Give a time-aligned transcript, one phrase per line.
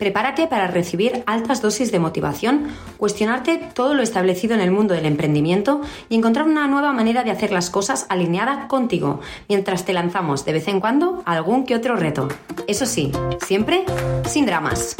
[0.00, 5.04] Prepárate para recibir altas dosis de motivación, cuestionarte todo lo establecido en el mundo del
[5.04, 10.46] emprendimiento y encontrar una nueva manera de hacer las cosas alineada contigo, mientras te lanzamos
[10.46, 12.28] de vez en cuando algún que otro reto.
[12.66, 13.12] Eso sí,
[13.44, 13.84] siempre
[14.24, 14.96] sin dramas.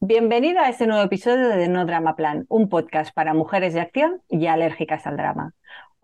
[0.00, 4.22] Bienvenida a este nuevo episodio de No Drama Plan, un podcast para mujeres de acción
[4.30, 5.52] y alérgicas al drama.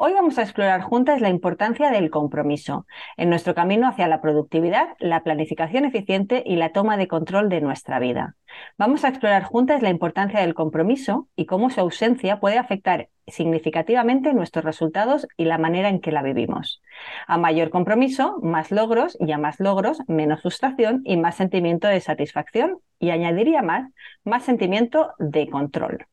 [0.03, 2.87] Hoy vamos a explorar juntas la importancia del compromiso
[3.19, 7.61] en nuestro camino hacia la productividad, la planificación eficiente y la toma de control de
[7.61, 8.35] nuestra vida.
[8.79, 14.33] Vamos a explorar juntas la importancia del compromiso y cómo su ausencia puede afectar significativamente
[14.33, 16.81] nuestros resultados y la manera en que la vivimos.
[17.27, 22.01] A mayor compromiso, más logros y a más logros, menos frustración y más sentimiento de
[22.01, 23.93] satisfacción y añadiría más,
[24.25, 26.07] más sentimiento de control.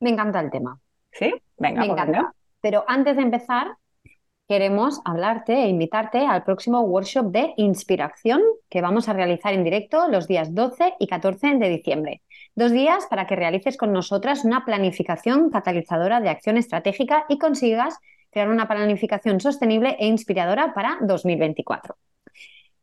[0.00, 0.81] Me encanta el tema.
[1.12, 1.32] ¿Sí?
[1.58, 2.34] Venga, Me encanta.
[2.60, 3.76] Pero antes de empezar,
[4.48, 10.08] queremos hablarte e invitarte al próximo workshop de inspiración que vamos a realizar en directo
[10.08, 12.22] los días 12 y 14 de diciembre.
[12.54, 17.98] Dos días para que realices con nosotras una planificación catalizadora de acción estratégica y consigas
[18.30, 21.96] crear una planificación sostenible e inspiradora para 2024.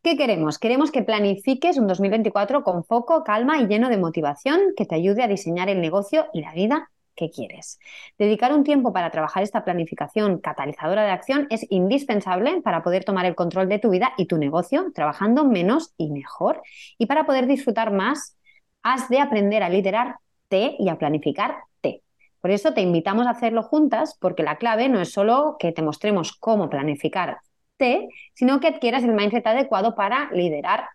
[0.02, 0.58] ¿Qué queremos?
[0.58, 5.22] Queremos que planifiques un 2024 con foco, calma y lleno de motivación que te ayude
[5.22, 6.90] a diseñar el negocio y la vida
[7.28, 7.78] quieres.
[8.18, 13.26] Dedicar un tiempo para trabajar esta planificación catalizadora de acción es indispensable para poder tomar
[13.26, 16.62] el control de tu vida y tu negocio, trabajando menos y mejor.
[16.96, 18.38] Y para poder disfrutar más,
[18.82, 22.02] has de aprender a liderarte y a planificarte.
[22.40, 25.82] Por eso te invitamos a hacerlo juntas, porque la clave no es solo que te
[25.82, 30.88] mostremos cómo planificarte, sino que adquieras el mindset adecuado para liderar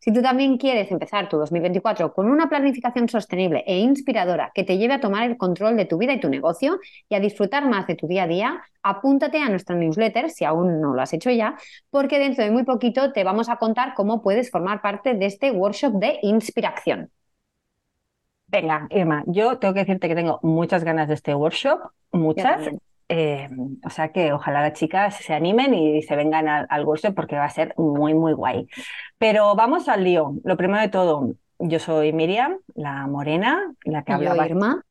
[0.00, 4.78] si tú también quieres empezar tu 2024 con una planificación sostenible e inspiradora que te
[4.78, 7.86] lleve a tomar el control de tu vida y tu negocio y a disfrutar más
[7.86, 11.30] de tu día a día, apúntate a nuestra newsletter si aún no lo has hecho
[11.30, 11.56] ya,
[11.90, 15.50] porque dentro de muy poquito te vamos a contar cómo puedes formar parte de este
[15.50, 17.10] workshop de inspiración.
[18.48, 21.80] Venga, Irma, yo tengo que decirte que tengo muchas ganas de este workshop,
[22.12, 22.68] muchas.
[23.08, 23.48] Eh,
[23.84, 27.36] o sea que ojalá las chicas se animen y se vengan al, al workshop porque
[27.36, 28.66] va a ser muy, muy guay.
[29.18, 30.34] Pero vamos al lío.
[30.44, 34.46] Lo primero de todo, yo soy Miriam, la morena, la que habla.
[34.46, 34.84] Irma,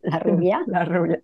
[0.00, 0.62] la rubia.
[0.66, 1.20] la rubia.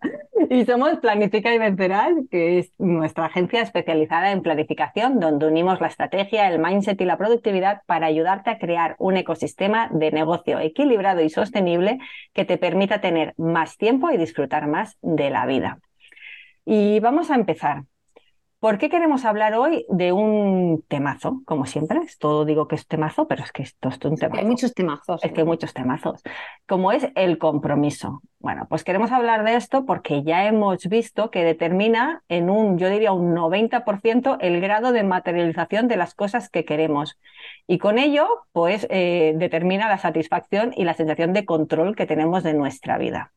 [0.50, 5.86] Y somos Planifica y Vencerás, que es nuestra agencia especializada en planificación, donde unimos la
[5.86, 11.22] estrategia, el mindset y la productividad para ayudarte a crear un ecosistema de negocio equilibrado
[11.22, 11.98] y sostenible
[12.34, 15.78] que te permita tener más tiempo y disfrutar más de la vida.
[16.64, 17.84] Y vamos a empezar.
[18.64, 21.42] ¿Por qué queremos hablar hoy de un temazo?
[21.44, 24.40] Como siempre, todo digo que es temazo, pero es que esto es un temazo.
[24.40, 25.22] Hay muchos temazos.
[25.22, 26.22] Es que hay muchos temazos.
[26.66, 28.22] Como es el compromiso.
[28.38, 32.88] Bueno, pues queremos hablar de esto porque ya hemos visto que determina en un, yo
[32.88, 37.18] diría un 90% el grado de materialización de las cosas que queremos.
[37.66, 42.42] Y con ello, pues eh, determina la satisfacción y la sensación de control que tenemos
[42.42, 43.34] de nuestra vida.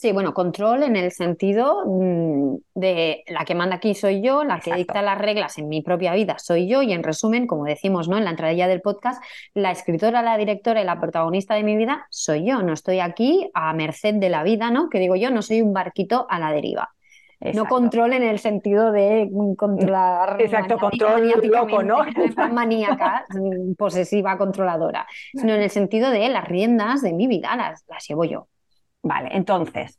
[0.00, 4.60] Sí, bueno, control en el sentido mm, de la que manda aquí soy yo, la
[4.60, 8.08] que dicta las reglas en mi propia vida soy yo y en resumen, como decimos
[8.08, 8.16] ¿no?
[8.16, 9.20] en la entradilla del podcast,
[9.54, 13.50] la escritora, la directora y la protagonista de mi vida soy yo, no estoy aquí
[13.54, 14.88] a merced de la vida, ¿no?
[14.88, 16.90] Que digo yo, no soy un barquito a la deriva.
[17.54, 20.36] No control en el sentido de controlar.
[20.40, 21.98] Exacto, control loco, ¿no?
[22.52, 23.26] maníaca,
[23.76, 28.24] posesiva, controladora, sino en el sentido de las riendas de mi vida las, las llevo
[28.24, 28.46] yo.
[29.02, 29.98] Vale, entonces,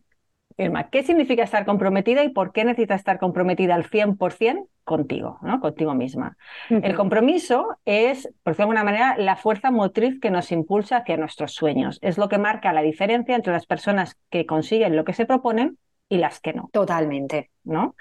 [0.57, 5.61] Irma, ¿qué significa estar comprometida y por qué necesitas estar comprometida al 100% contigo, ¿no?
[5.61, 6.35] contigo misma?
[6.69, 11.15] El compromiso es, por decirlo de alguna manera, la fuerza motriz que nos impulsa hacia
[11.15, 11.97] nuestros sueños.
[12.01, 15.77] Es lo que marca la diferencia entre las personas que consiguen lo que se proponen
[16.09, 16.69] y las que no.
[16.73, 17.51] Totalmente.
[17.69, 17.95] ¿no?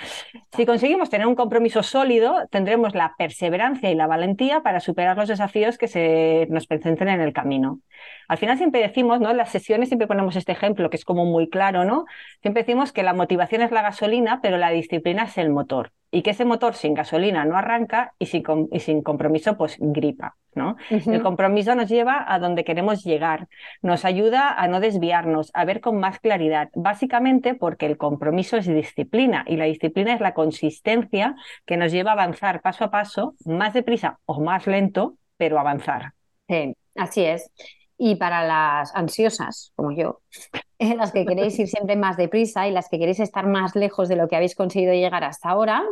[0.57, 5.29] Si conseguimos tener un compromiso sólido, tendremos la perseverancia y la valentía para superar los
[5.29, 7.81] desafíos que se nos presenten en el camino.
[8.29, 9.31] Al final siempre decimos, ¿no?
[9.31, 12.07] En las sesiones siempre ponemos este ejemplo que es como muy claro, ¿no?
[12.41, 15.93] Siempre decimos que la motivación es la gasolina, pero la disciplina es el motor.
[16.11, 20.37] Y que ese motor sin gasolina no arranca y sin, y sin compromiso pues gripa,
[20.55, 20.77] ¿no?
[20.91, 23.49] El compromiso nos lleva a donde queremos llegar,
[23.83, 28.67] nos ayuda a no desviarnos, a ver con más claridad, básicamente porque el compromiso es
[28.67, 31.35] disciplina y la disciplina es la consistencia
[31.67, 36.13] que nos lleva a avanzar paso a paso, más deprisa o más lento, pero avanzar.
[36.49, 37.51] Sí, así es.
[37.99, 40.21] Y para las ansiosas, como yo,
[40.79, 44.17] las que queréis ir siempre más deprisa y las que queréis estar más lejos de
[44.17, 45.85] lo que habéis conseguido llegar hasta ahora,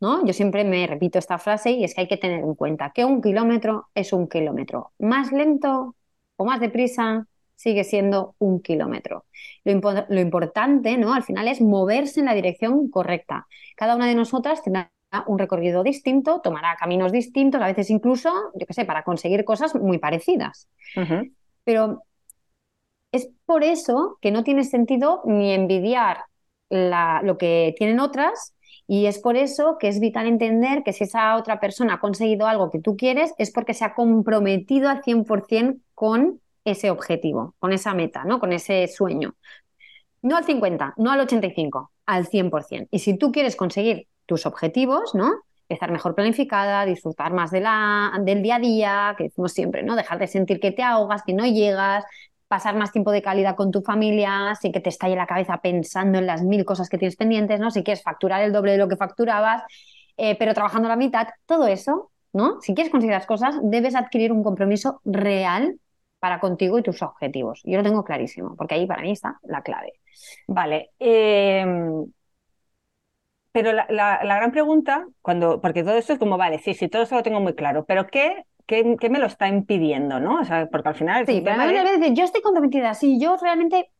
[0.00, 0.24] ¿no?
[0.26, 3.04] Yo siempre me repito esta frase y es que hay que tener en cuenta que
[3.04, 4.92] un kilómetro es un kilómetro.
[4.98, 5.94] Más lento
[6.36, 7.26] o más deprisa
[7.56, 9.24] sigue siendo un kilómetro.
[9.64, 11.14] Lo, importante, ¿no?
[11.14, 13.46] Al final es moverse en la dirección correcta.
[13.76, 14.90] Cada una de nosotras tendrá
[15.26, 19.74] un recorrido distinto, tomará caminos distintos, a veces incluso, yo qué sé, para conseguir cosas
[19.74, 20.68] muy parecidas.
[21.64, 22.02] Pero
[23.14, 26.24] es por eso que no tiene sentido ni envidiar
[26.68, 28.54] lo que tienen otras
[28.88, 32.46] y es por eso que es vital entender que si esa otra persona ha conseguido
[32.46, 37.72] algo que tú quieres es porque se ha comprometido al 100% con ese objetivo, con
[37.72, 38.40] esa meta, ¿no?
[38.40, 39.36] con ese sueño.
[40.22, 42.88] No al 50, no al 85, al 100%.
[42.90, 45.32] Y si tú quieres conseguir tus objetivos, ¿no?
[45.68, 49.96] estar mejor planificada, disfrutar más de la, del día a día, que decimos siempre, ¿no?
[49.96, 52.04] Dejar de sentir que te ahogas, que no llegas,
[52.54, 56.18] pasar más tiempo de calidad con tu familia, sin que te estalle la cabeza pensando
[56.18, 57.72] en las mil cosas que tienes pendientes, ¿no?
[57.72, 59.64] Si quieres facturar el doble de lo que facturabas,
[60.16, 62.60] eh, pero trabajando la mitad, todo eso, ¿no?
[62.60, 65.80] Si quieres conseguir las cosas, debes adquirir un compromiso real
[66.20, 67.60] para contigo y tus objetivos.
[67.64, 69.94] Yo lo tengo clarísimo, porque ahí para mí está la clave.
[70.46, 70.90] Vale.
[71.00, 72.06] Em,
[73.50, 77.16] pero la, gran pregunta, cuando, porque todo esto es como, vale, sí, sí, todo eso
[77.16, 80.20] lo tengo muy claro, pero ¿qué, qué, me lo está impidiendo?
[80.20, 80.40] ¿no?
[80.40, 81.26] O sea, porque al final...
[81.26, 81.62] Sí, pero
[82.12, 83.90] yo estoy comprometida, sí, yo realmente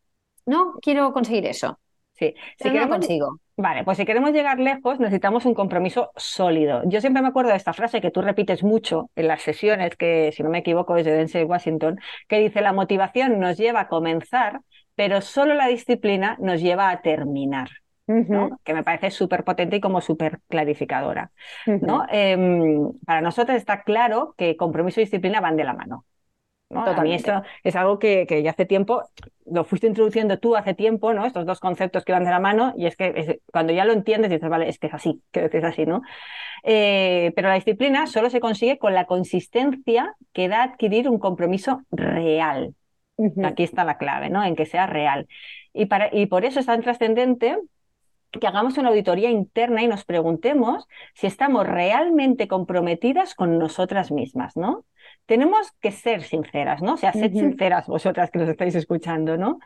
[0.45, 1.79] no quiero conseguir eso.
[2.13, 3.39] Sí, si no consigo.
[3.57, 6.81] Vale, pues si queremos llegar lejos necesitamos un compromiso sólido.
[6.85, 10.31] Yo siempre me acuerdo de esta frase que tú repites mucho en las sesiones, que
[10.33, 13.87] si no me equivoco es de Denzel Washington, que dice la motivación nos lleva a
[13.87, 14.61] comenzar,
[14.95, 17.69] pero solo la disciplina nos lleva a terminar
[18.07, 21.31] que me parece súper potente y como súper clarificadora.
[21.65, 22.05] ¿no?
[22.09, 26.05] Em, para nosotros está claro que compromiso y disciplina van de la mano.
[26.69, 26.83] ¿no?
[26.83, 29.03] A mí esto es algo que, ya hace tiempo,
[29.45, 31.25] lo fuiste introduciendo tú hace tiempo, ¿no?
[31.25, 34.31] Estos dos conceptos que van de la mano, y es que cuando ya lo entiendes
[34.31, 36.01] dices, vale, es que es así, que es así, ¿no?
[36.63, 41.83] Eh, pero la disciplina solo se consigue con la consistencia que da adquirir un compromiso
[41.91, 42.73] real.
[43.43, 44.43] Aquí está la clave, ¿no?
[44.43, 45.27] En que sea real.
[45.71, 47.57] Y, para, y por eso es tan trascendente
[48.39, 54.55] que hagamos una auditoría interna y nos preguntemos si estamos realmente comprometidas con nosotras mismas,
[54.55, 54.85] ¿no?
[55.25, 56.93] Tenemos que ser sinceras, ¿no?
[56.93, 59.59] O sea, sed sinceras vosotras que nos estáis escuchando, ¿no?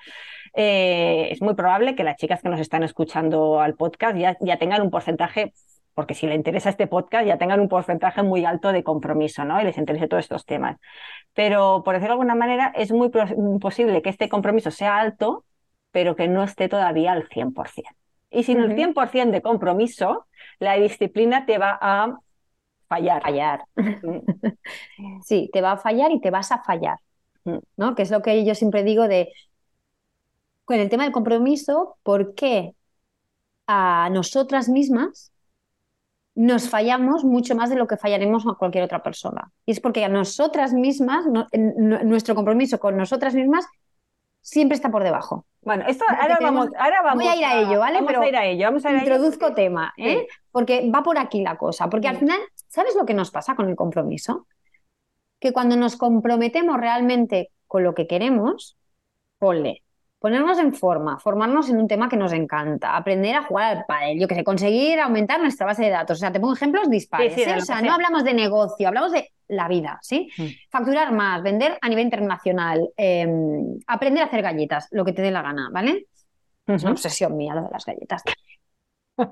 [0.53, 4.57] Eh, es muy probable que las chicas que nos están escuchando al podcast ya, ya
[4.57, 5.53] tengan un porcentaje
[5.99, 9.59] porque si les interesa este podcast ya tengan un porcentaje muy alto de compromiso, ¿no?
[9.59, 10.77] Y les interese todos estos temas.
[11.33, 13.09] Pero, por decirlo de alguna manera, es muy
[13.59, 15.43] posible que este compromiso sea alto,
[15.91, 17.98] pero que no esté todavía al 100%.
[18.31, 20.27] Y sin el 100% de compromiso,
[20.59, 22.19] la disciplina te va a
[22.87, 23.21] fallar.
[23.21, 23.63] Fallar.
[23.75, 25.21] Mm.
[25.23, 26.97] sí, te va a fallar y te vas a fallar.
[27.45, 27.57] Mm.
[27.77, 27.95] ¿no?
[27.95, 29.31] Que es lo que yo siempre digo de,
[30.65, 32.75] con el tema del compromiso, ¿por qué
[33.65, 35.31] a nosotras mismas
[36.35, 39.51] nos fallamos mucho más de lo que fallaremos a cualquier otra persona?
[39.65, 41.25] Y es porque a nosotras mismas,
[42.03, 43.65] nuestro compromiso con nosotras mismas
[44.41, 45.45] siempre está por debajo.
[45.61, 47.23] Bueno, esto ahora vamos, ahora vamos.
[47.23, 48.01] Voy a ir a, ello, ¿vale?
[48.01, 50.27] Vamos a ir a ello, vamos a introduzco tema, ¿eh?
[50.51, 51.89] Porque va por aquí la cosa.
[51.89, 54.47] Porque al final, ¿sabes lo que nos pasa con el compromiso?
[55.39, 58.77] Que cuando nos comprometemos realmente con lo que queremos,
[59.37, 59.83] ponle,
[60.19, 64.19] ponernos en forma, formarnos en un tema que nos encanta, aprender a jugar al pádel,
[64.19, 66.17] yo que sé, conseguir aumentar nuestra base de datos.
[66.17, 67.37] O sea, te pongo ejemplos dispares.
[67.37, 67.55] ¿eh?
[67.57, 70.29] O sea, no hablamos de negocio, hablamos de la vida, ¿sí?
[70.37, 70.43] Mm.
[70.69, 75.31] Facturar más, vender a nivel internacional, em, aprender a hacer galletas, lo que te dé
[75.31, 76.07] la gana, ¿vale?
[76.67, 78.21] Es una obsesión mía lo de las galletas.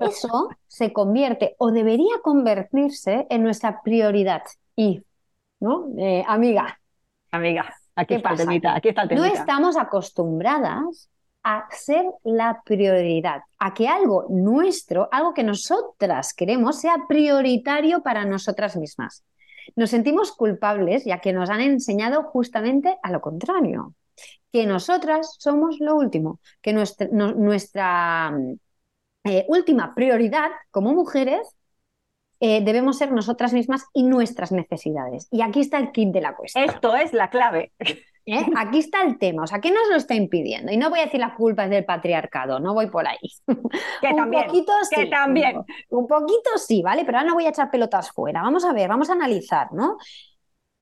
[0.00, 4.42] Eso se convierte o debería convertirse en nuestra prioridad.
[4.74, 5.02] Y,
[5.60, 5.88] ¿no?
[5.98, 6.80] Eh, amiga.
[7.30, 11.10] Amiga, aquí está, el aquí está el No estamos acostumbradas
[11.42, 18.24] a ser la prioridad, a que algo nuestro, algo que nosotras queremos, sea prioritario para
[18.24, 19.24] nosotras mismas.
[19.76, 23.94] Nos sentimos culpables ya que nos han enseñado justamente a lo contrario,
[24.52, 28.32] que nosotras somos lo último, que nuestra,
[29.24, 31.40] eh, última prioridad como mujeres
[32.40, 35.28] eh, debemos ser nosotras mismas y nuestras necesidades.
[35.30, 36.64] Y aquí está el kit de la cuestión.
[36.64, 37.72] Esto es la clave.
[38.30, 38.44] ¿Eh?
[38.56, 40.70] Aquí está el tema, o sea, ¿qué nos lo está impidiendo?
[40.70, 43.16] Y no voy a decir la culpa es del patriarcado, no voy por ahí.
[44.02, 45.56] Que un también, poquito que sí, también.
[45.56, 47.06] Un, un poquito sí, ¿vale?
[47.06, 48.42] Pero ahora no voy a echar pelotas fuera.
[48.42, 49.96] Vamos a ver, vamos a analizar, ¿no?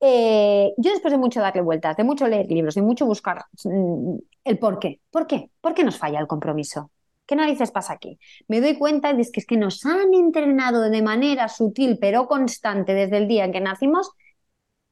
[0.01, 4.17] Eh, yo después de mucho darle vueltas, de mucho leer libros, de mucho buscar mm,
[4.45, 5.51] el por qué, ¿por qué?
[5.61, 6.91] ¿Por qué nos falla el compromiso?
[7.27, 8.19] ¿Qué narices pasa aquí?
[8.47, 12.95] Me doy cuenta de que es que nos han entrenado de manera sutil pero constante
[12.95, 14.13] desde el día en que nacimos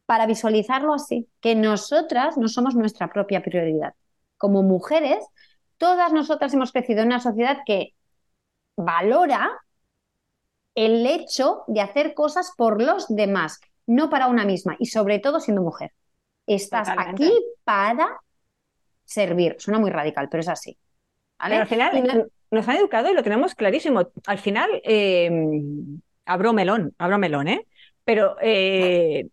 [0.06, 3.94] para visualizarlo así, que nosotras no somos nuestra propia prioridad.
[4.36, 5.24] Como mujeres,
[5.78, 7.94] todas nosotras hemos crecido en una sociedad que
[8.76, 9.50] valora
[10.74, 15.40] el hecho de hacer cosas por los demás, no para una misma, y sobre todo
[15.40, 15.92] siendo mujer.
[16.46, 17.26] Estás Totalmente.
[17.26, 18.20] aquí para
[19.04, 19.56] servir.
[19.58, 20.76] Suena muy radical, pero es así.
[21.38, 21.54] ¿Vale?
[21.54, 22.26] Pero al final no-
[22.58, 24.08] nos han educado y lo tenemos clarísimo.
[24.26, 25.30] Al final, eh,
[26.24, 27.66] abro melón, abro melón, ¿eh?
[28.04, 29.28] Pero eh,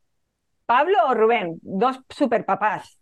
[0.66, 2.98] Pablo o Rubén, dos superpapás,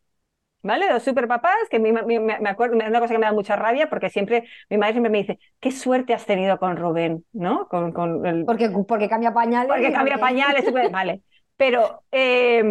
[0.64, 0.90] ¿vale?
[0.92, 4.10] Dos superpapás que mi- mi- me, acuerdo, una cosa que me da mucha rabia porque
[4.10, 7.68] siempre, mi madre siempre me dice, qué suerte has tenido con Rubén, ¿no?
[7.68, 9.68] Con, con el, porque, porque cambia pañales.
[9.72, 11.22] porque cambia porque- pañales, vale.
[11.56, 12.64] Pero eh,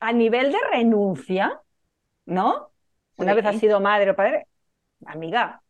[0.00, 1.60] a nivel de renuncia,
[2.24, 2.70] ¿no?
[3.16, 3.36] Una Sí.
[3.36, 4.46] vez has sido madre o padre,
[5.04, 5.62] amiga,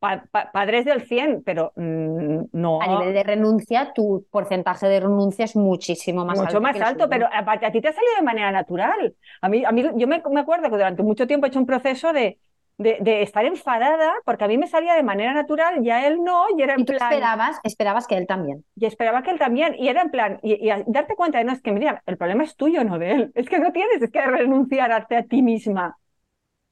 [0.00, 2.82] pa- pa- padres del 100, pero mm, no.
[2.82, 6.60] A nivel de renuncia, tu porcentaje de renuncia es muchísimo más mucho alto.
[6.60, 7.08] más que el alto, suyo.
[7.08, 9.14] pero aparte a ti te ha salido de manera natural.
[9.40, 11.66] A mí, a mí yo me, me acuerdo que durante mucho tiempo he hecho un
[11.66, 12.38] proceso de,
[12.78, 16.22] de, de estar enfadada porque a mí me salía de manera natural y a él
[16.24, 17.12] no, y era en Y tú plan.
[17.12, 18.64] esperabas, esperabas que él también.
[18.74, 21.44] Y esperaba que él también, y era en plan, y, y a- darte cuenta de
[21.44, 23.32] no, es que mira, el problema es tuyo, no de él.
[23.34, 25.96] Es que no tienes es que renunciar a a ti misma.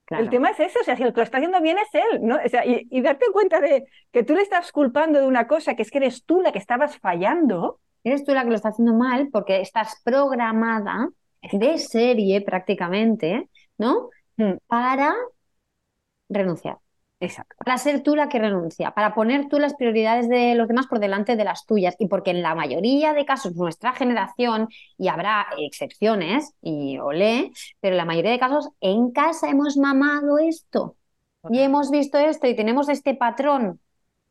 [0.07, 0.25] Claro.
[0.25, 2.21] El tema es ese, o sea, si el que lo está haciendo bien es él,
[2.23, 2.37] ¿no?
[2.37, 5.75] O sea, y, y darte cuenta de que tú le estás culpando de una cosa,
[5.75, 7.81] que es que eres tú la que estabas fallando.
[8.05, 11.09] Eres tú la que lo está haciendo mal porque estás programada
[11.53, 14.11] de serie prácticamente, ¿no?
[14.37, 14.59] Mm.
[14.67, 15.15] Para
[16.29, 16.84] renunciar.
[17.25, 17.57] Exacto.
[17.65, 21.01] Para ser tú la que renuncia, para poner tú las prioridades de los demás por
[21.01, 21.97] delante de las tuyas.
[21.99, 27.51] Y porque en la mayoría de casos, nuestra generación, y habrá excepciones, y olé,
[27.81, 30.97] pero en la mayoría de casos, en casa hemos mamado esto.
[31.51, 33.81] Y hemos visto esto y tenemos este patrón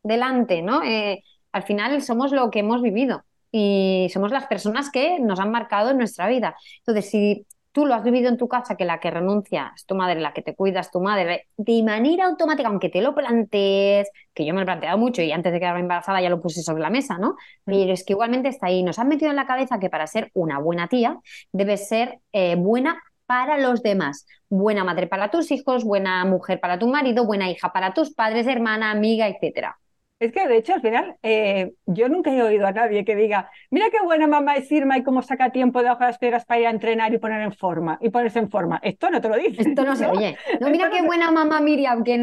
[0.02, 0.82] delante, ¿no?
[0.82, 1.22] Eh,
[1.52, 5.90] al final somos lo que hemos vivido y somos las personas que nos han marcado
[5.90, 6.56] en nuestra vida.
[6.78, 9.96] Entonces, si tú lo has vivido en tu casa, que la que renuncia es tu
[9.96, 14.08] madre, la que te cuida es tu madre, de manera automática, aunque te lo plantees,
[14.32, 16.62] que yo me lo he planteado mucho y antes de quedarme embarazada ya lo puse
[16.62, 17.34] sobre la mesa, ¿no?
[17.64, 18.84] Pero es que igualmente está ahí.
[18.84, 21.18] Nos han metido en la cabeza que para ser una buena tía
[21.52, 24.26] debes ser eh, buena para los demás.
[24.48, 28.46] Buena madre para tus hijos, buena mujer para tu marido, buena hija para tus padres,
[28.46, 29.76] hermana, amiga, etcétera.
[30.20, 33.50] Es que de hecho al final eh, yo nunca he oído a nadie que diga,
[33.70, 36.66] mira qué buena mamá es Irma y cómo saca tiempo de las piedras para ir
[36.66, 38.80] a entrenar y poner en forma y ponerse en forma.
[38.82, 39.62] Esto no te lo dice.
[39.62, 40.36] Esto no se oye.
[40.60, 42.14] No, mira Esto qué no buena mamá Miriam, que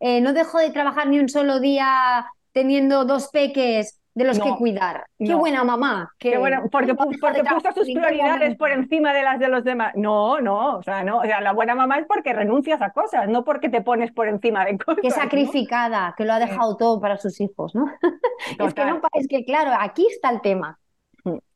[0.00, 4.44] eh, no dejó de trabajar ni un solo día teniendo dos peques de los No,
[4.44, 5.06] que cuidar.
[5.18, 5.38] Qué no.
[5.38, 6.12] buena mamá.
[6.18, 9.92] Que Qué bueno, porque, porque puso sus prioridades por encima de las de los demás.
[9.96, 13.28] No, no, o sea, no, o sea, la buena mamá es porque renuncias a cosas,
[13.28, 15.00] no porque te pones por encima de cosas.
[15.02, 15.14] Qué ¿no?
[15.16, 17.86] sacrificada, que lo ha dejado todo para sus hijos, ¿no?
[18.58, 20.78] Es que, no, es que claro, aquí está el tema.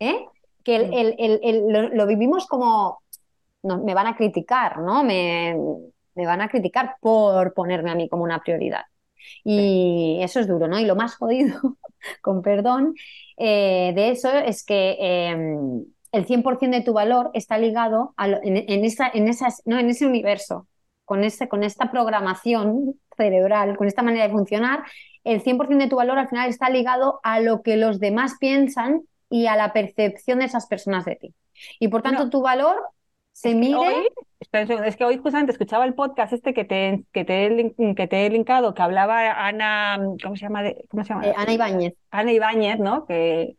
[0.00, 0.24] ¿eh?
[0.64, 3.00] Que el- el- el- el- lo, lo vivimos como,
[3.62, 5.04] no, me van a criticar, ¿no?
[5.04, 5.56] Me,
[6.14, 8.82] me van a criticar por ponerme a mí como una prioridad.
[9.44, 10.78] Y eso es duro, ¿no?
[10.78, 11.78] Y lo más jodido,
[12.22, 12.94] con perdón,
[13.36, 15.36] eh, de eso es que eh,
[16.12, 19.78] el 100% de tu valor está ligado a lo- en, en esa, en, esas, no,
[19.78, 20.66] en ese universo,
[21.04, 24.84] con, ese, con esta programación cerebral, con esta manera de funcionar,
[25.24, 29.02] el 100% de tu valor al final está ligado a lo que los demás piensan
[29.30, 31.34] y a la percepción de esas personas de ti.
[31.80, 32.30] Y por tanto, No.
[32.30, 32.76] tu valor
[33.40, 33.76] se mide.
[33.76, 34.08] hoy,
[34.84, 38.30] es que hoy justamente escuchaba el podcast este que te, que te, que te he
[38.30, 40.62] linkado, que hablaba Ana, ¿cómo se llama?
[40.62, 41.26] de- ¿Cómo se llama?
[41.26, 41.94] eh, Ana Ibáñez.
[42.10, 43.06] Ana Ibáñez, ¿no?
[43.06, 43.56] Que,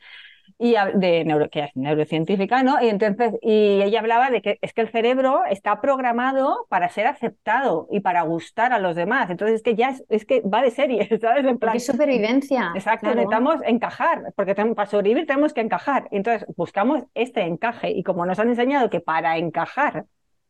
[0.62, 2.82] y de neuro, que es neurocientífica, ¿no?
[2.84, 7.08] Y entonces, y ella hablaba de que es que el cerebro está programado para ser
[7.08, 9.30] aceptado y para gustar a los demás.
[9.30, 11.46] Entonces es que ya es, es que va de serie, ¿sabes?
[11.46, 12.72] En plan, Porque es supervivencia.
[12.76, 13.16] exacto, claro.
[13.16, 16.08] necesitamos encajar, porque tenemos- para sobrevivir tenemos que encajar.
[16.12, 17.92] Entonces buscamos este encaje.
[17.92, 20.06] Y como nos han enseñado que para encajar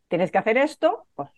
[0.10, 1.30] tienes que hacer esto, pues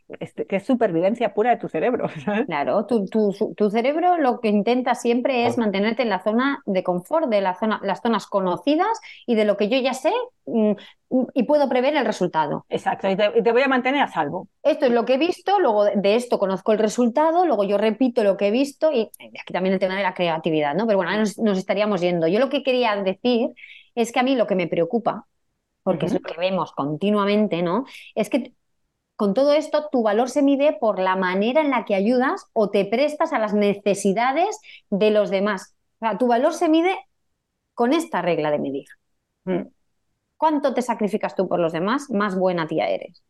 [0.47, 2.07] que es supervivencia pura de tu cerebro.
[2.47, 7.29] Claro, tu, tu, cerebro lo que intenta siempre es mantenerte en la zona de confort,
[7.29, 10.11] de la zona, las zonas conocidas y de lo que yo ya sé
[10.45, 10.71] mm,
[11.33, 12.65] y puedo prever el resultado.
[12.69, 14.47] Exacto, y te, voy a mantener a salvo.
[14.63, 18.23] Esto es lo que he visto, luego de esto conozco el resultado, luego yo repito
[18.23, 19.09] lo que he visto y
[19.39, 20.87] aquí también el tema de la creatividad, ¿no?
[20.87, 22.27] Pero bueno, nos, nos estaríamos yendo.
[22.27, 23.49] Yo lo que quería decir
[23.95, 25.27] es que a mí lo que me preocupa
[25.83, 27.85] porque es lo que vemos continuamente, ¿no?
[28.15, 28.53] Es que
[29.21, 32.71] con todo esto, tu valor se mide por la manera en la que ayudas o
[32.71, 34.59] te prestas a las necesidades
[34.89, 35.75] de los demás.
[35.99, 36.97] O sea, tu valor se mide
[37.75, 38.87] con esta regla de medir.
[39.43, 39.67] Mm.
[40.37, 42.09] ¿Cuánto te sacrificas tú por los demás?
[42.09, 43.21] Más buena tía eres.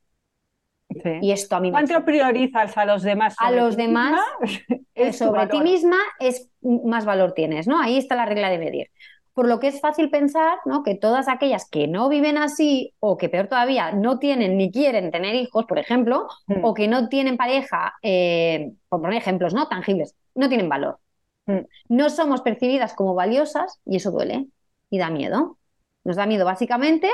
[1.20, 3.36] Y esto a mí ¿Cuánto priorizas a los demás?
[3.38, 4.18] A los demás
[5.12, 7.82] sobre ti misma es más valor tienes, ¿no?
[7.82, 8.92] Ahí está la regla de medir.
[9.34, 10.84] Por lo que es fácil pensar ¿no?
[10.84, 15.12] que todas aquellas que no viven así o que peor todavía no tienen ni quieren
[15.12, 16.64] tener hijos, por ejemplo, mm.
[16.64, 21.00] o que no tienen pareja, eh, por poner ejemplos no tangibles, no tienen valor.
[21.46, 21.60] Mm.
[21.90, 24.48] No somos percibidas como valiosas y eso duele
[24.90, 25.58] y da miedo.
[26.04, 27.10] Nos da miedo básicamente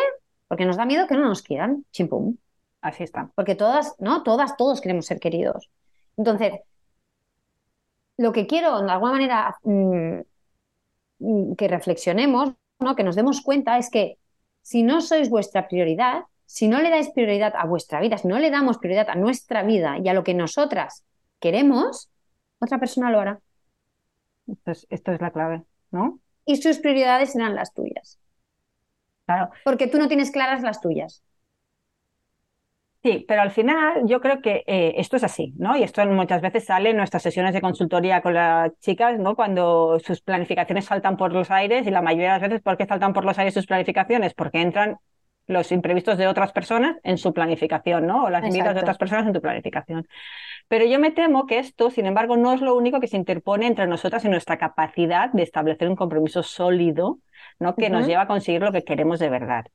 [0.48, 2.38] porque nos da miedo que no nos quieran, chimpum.
[2.82, 3.32] Así está.
[3.36, 4.24] Porque todas, ¿no?
[4.24, 5.70] Todas, todos queremos ser queridos.
[6.16, 6.54] Entonces,
[8.18, 10.22] lo que quiero de alguna manera mm,
[11.58, 12.96] que reflexionemos, ¿no?
[12.96, 14.18] que nos demos cuenta, es que
[14.62, 18.40] si no sois vuestra prioridad, si no le dais prioridad a vuestra vida, si no
[18.40, 21.04] le damos prioridad a nuestra vida y a lo que nosotras
[21.40, 22.10] queremos,
[22.60, 23.40] otra persona lo hará.
[24.90, 26.20] Esto es, la clave, ¿no?
[26.46, 28.18] Y sus prioridades serán las tuyas.
[29.26, 29.52] Claro.
[29.66, 31.22] Porque tú no tienes claras las tuyas.
[33.08, 35.78] Sí, pero al final yo creo que eh, esto es así, ¿no?
[35.78, 39.34] Y esto muchas veces sale en nuestras sesiones de consultoría con las chicas, ¿no?
[39.34, 42.86] Cuando sus planificaciones saltan por los aires y la mayoría de las veces, ¿por qué
[42.86, 44.34] saltan por los aires sus planificaciones?
[44.34, 44.98] Porque entran
[45.46, 48.26] los imprevistos de otras personas en su planificación, ¿no?
[48.26, 50.06] O las medidas de otras personas en tu planificación.
[50.68, 53.68] Pero yo me temo que esto, sin embargo, no es lo único que se interpone
[53.68, 57.20] entre nosotras y nuestra capacidad de establecer un compromiso sólido,
[57.58, 57.74] ¿no?
[57.74, 59.66] Que nos lleva a conseguir lo que queremos de verdad.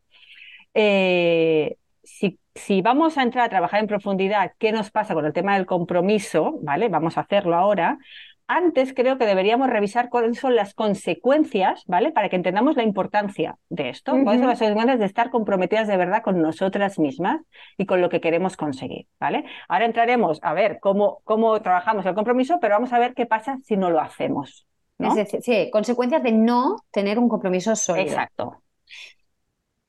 [0.75, 5.33] Eh, si si vamos a entrar a trabajar en profundidad qué nos pasa con el
[5.33, 6.89] tema del compromiso, ¿vale?
[6.89, 7.99] Vamos a hacerlo ahora.
[8.47, 12.13] Antes creo que deberíamos revisar cuáles son las consecuencias, ¿vale?
[12.13, 15.97] Para que entendamos la importancia de esto, cuáles son las consecuencias de estar comprometidas de
[15.97, 17.41] verdad con nosotras mismas
[17.79, 19.45] y con lo que queremos conseguir, ¿vale?
[19.69, 23.59] Ahora entraremos a ver cómo, cómo trabajamos el compromiso, pero vamos a ver qué pasa
[23.63, 24.67] si no lo hacemos.
[24.99, 28.07] Es decir, sí, consecuencias de no tener un compromiso sólido.
[28.07, 28.63] Exacto.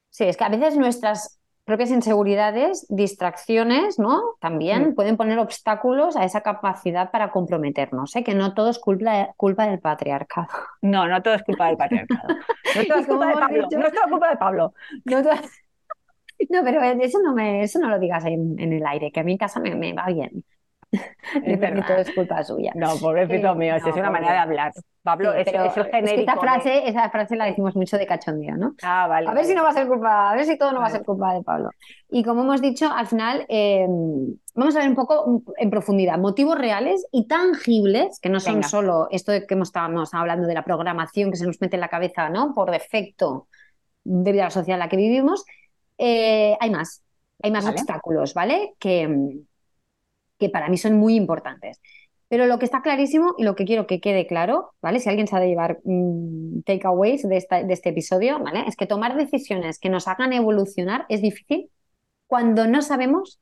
[0.10, 4.22] Sí, es que a veces nuestras propias inseguridades, distracciones, ¿no?
[4.40, 4.96] También mm.
[4.96, 8.24] pueden poner obstáculos a esa capacidad para comprometernos, ¿eh?
[8.24, 10.48] que no todo es culpa, culpa del patriarcado.
[10.82, 12.28] No, no todo es culpa del patriarcado.
[12.76, 13.68] No todo es culpa de Pablo.
[13.72, 14.74] No es todo culpa de Pablo.
[16.50, 19.38] No, pero eso no, me, eso no lo digas en, el aire, que a mi
[19.38, 20.44] casa me, me va bien.
[21.44, 22.72] Es todo es culpa suya.
[22.76, 24.74] No, pobrecito mío, es una manera de hablar.
[25.02, 26.20] Pablo, es, genérico.
[26.20, 28.76] esta frase, esa frase la decimos mucho de cachondeo, ¿no?
[28.84, 29.28] Ah, vale.
[29.28, 30.92] A ver si no va a ser culpa, a ver si todo no va a
[30.92, 31.72] ser culpa de Pablo.
[32.10, 33.86] Y como hemos dicho, al final eh,
[34.56, 39.08] vamos a ver un poco en profundidad motivos reales y tangibles, que no son solo
[39.12, 42.30] esto de que estamos hablando de la programación que se nos mete en la cabeza,
[42.30, 42.54] ¿no?
[42.54, 43.48] Por defecto,
[44.04, 45.44] debido a la sociedad en la que vivimos.
[45.98, 47.04] Eh, hay más,
[47.42, 48.76] hay más obstáculos, ¿vale?
[48.80, 49.44] Que,
[50.44, 51.80] que para mí son muy importantes.
[52.28, 55.00] Pero lo que está clarísimo y lo que quiero que quede claro, ¿vale?
[55.00, 58.64] Si alguien sabe llevar mm, takeaways de, de este episodio, ¿vale?
[58.68, 61.70] Es que tomar decisiones que nos hagan evolucionar es difícil
[62.28, 63.40] cuando no sabemos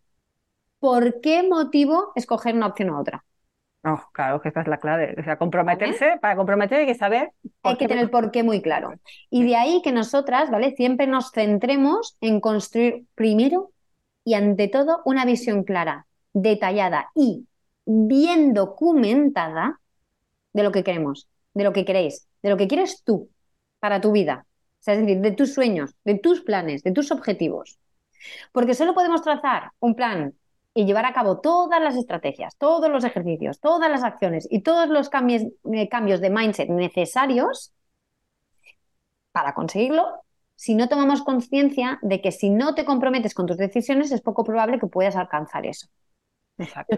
[0.80, 3.24] por qué motivo escoger una opción u otra.
[3.84, 5.16] Oh, claro, que esta es la clave.
[5.18, 7.32] O sea, comprometerse, para comprometer hay que saber.
[7.64, 8.94] Hay que tener el porqué muy claro.
[9.30, 10.76] Y de ahí que nosotras, ¿vale?
[10.76, 13.72] Siempre nos centremos en construir primero
[14.24, 17.46] y ante todo una visión clara, detallada y
[17.86, 19.80] bien documentada
[20.54, 23.30] de lo que queremos, de lo que queréis, de lo que quieres tú
[23.80, 24.46] para tu vida.
[24.86, 27.78] Es decir, de tus sueños, de tus planes, de tus objetivos.
[28.52, 30.34] Porque solo podemos trazar un plan
[30.74, 34.90] y llevar a cabo todas las estrategias, todos los ejercicios, todas las acciones y todos
[34.90, 37.74] los cambios, eh, cambios de mindset necesarios
[39.32, 40.08] para conseguirlo
[40.56, 44.44] si no tomamos conciencia de que si no te comprometes con tus decisiones es poco
[44.44, 45.88] probable que puedas alcanzar eso.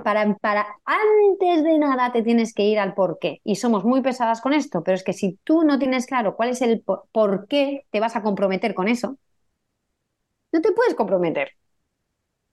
[0.03, 3.39] Para, para, antes de nada te tienes que ir al por qué.
[3.43, 6.49] Y somos muy pesadas con esto, pero es que si tú no tienes claro cuál
[6.49, 9.17] es el por, qué te vas a comprometer con eso,
[10.51, 11.51] no te puedes comprometer.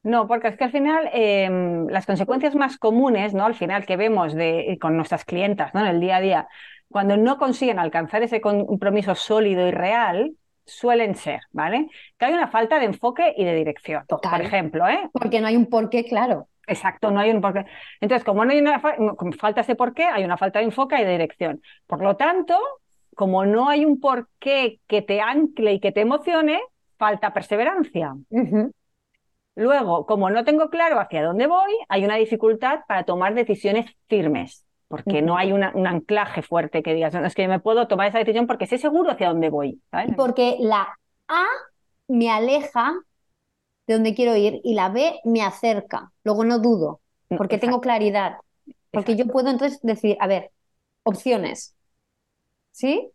[0.03, 3.45] No, porque es que al final em, las consecuencias más comunes, ¿no?
[3.45, 5.81] Al final que vemos de, con nuestras clientas, ¿no?
[5.81, 6.49] En el día a día,
[6.89, 10.33] cuando no consiguen alcanzar ese compromiso sólido y real,
[10.65, 11.89] suelen ser, ¿vale?
[12.19, 14.05] Que hay una falta de enfoque y de dirección.
[14.07, 14.31] Total.
[14.31, 15.11] Por ejemplo, ¿eh?
[15.13, 16.49] Porque no hay un porqué claro.
[16.71, 17.67] Exacto, no hay un porqué.
[18.01, 18.81] Entonces, como no hay una
[19.39, 21.61] falta ese porqué, hay una falta de enfoque y de dirección.
[21.87, 22.57] Por lo tanto,
[23.17, 26.61] como no hay un porqué que te ancle y que te emocione,
[26.97, 28.15] falta perseverancia.
[29.57, 34.65] Luego, como no tengo claro hacia dónde voy, hay una dificultad para tomar decisiones firmes,
[34.87, 38.07] porque no hay una- un anclaje fuerte que digas, "No, es que me puedo tomar
[38.07, 39.81] esa decisión porque sé seguro hacia dónde voy.
[39.91, 40.13] ¿sabes?
[40.17, 40.97] Porque la
[41.29, 41.45] A
[42.09, 42.95] me aleja
[43.91, 46.13] de donde quiero ir y la B me acerca.
[46.25, 47.01] Luego no dudo,
[47.35, 48.37] porque exacto, tengo claridad.
[48.93, 50.51] Porque yo puedo entonces decidir, a ver,
[51.05, 51.77] opciones.
[52.73, 53.11] ¿Sí?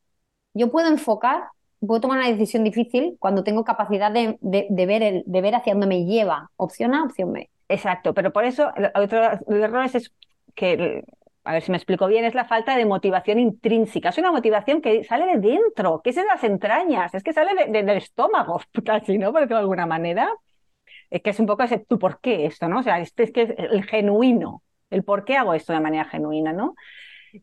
[0.53, 1.43] Yo puedo enfocar,
[1.85, 5.55] puedo tomar una decisión difícil cuando tengo capacidad de, de- de ver, el, de ver
[5.55, 6.51] hacia dónde me lleva.
[6.57, 7.49] Opción A, opción B.
[7.67, 10.13] Exacto, pero por eso el- otro de los errores es
[10.55, 11.03] que,
[11.43, 14.09] a ver si me explico bien, es la falta de motivación intrínseca.
[14.09, 17.55] Es una motivación que sale de dentro, que es de las entrañas, es que sale
[17.55, 19.31] de- de- del estómago, casi, ¿no?
[19.31, 20.29] Por decirlo de alguna manera.
[21.09, 22.79] Es que es un poco ese, ¿tú por qué esto, no?
[22.79, 26.05] O sea, este es que es el genuino, el por qué hago esto de manera
[26.05, 26.75] genuina, ¿no?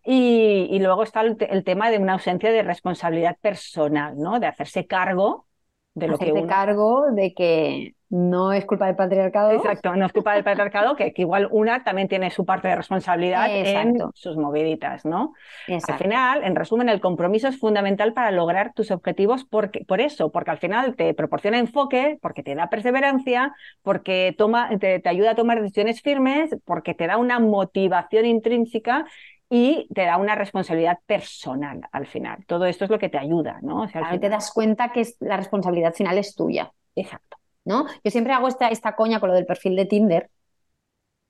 [0.04, 4.40] Y, y luego está el, te- el tema de una ausencia de responsabilidad personal, ¿no?
[4.40, 5.46] De hacerse cargo
[5.94, 6.46] de lo que uno...
[6.46, 9.52] cargo de que no es culpa del patriarcado.
[9.52, 12.76] Exacto, no es culpa del patriarcado, que, que igual una también tiene su parte de
[12.76, 15.32] responsabilidad en sus moviditas, ¿no?
[15.66, 20.30] Al final, en resumen, el compromiso es fundamental para lograr tus objetivos porque, por eso,
[20.30, 25.30] porque al final te proporciona enfoque, porque te da perseverancia, porque toma, te, te ayuda
[25.30, 29.06] a tomar decisiones firmes, porque te da una motivación intrínseca
[29.48, 32.44] y te da una responsabilidad personal al final.
[32.46, 33.84] Todo esto es lo que te ayuda, ¿no?
[33.84, 36.70] O sea, al te das cuenta que la responsabilidad final es tuya.
[36.94, 37.38] Exacto.
[37.64, 37.86] ¿No?
[38.04, 40.30] Yo siempre hago esta, esta coña con lo del perfil de Tinder.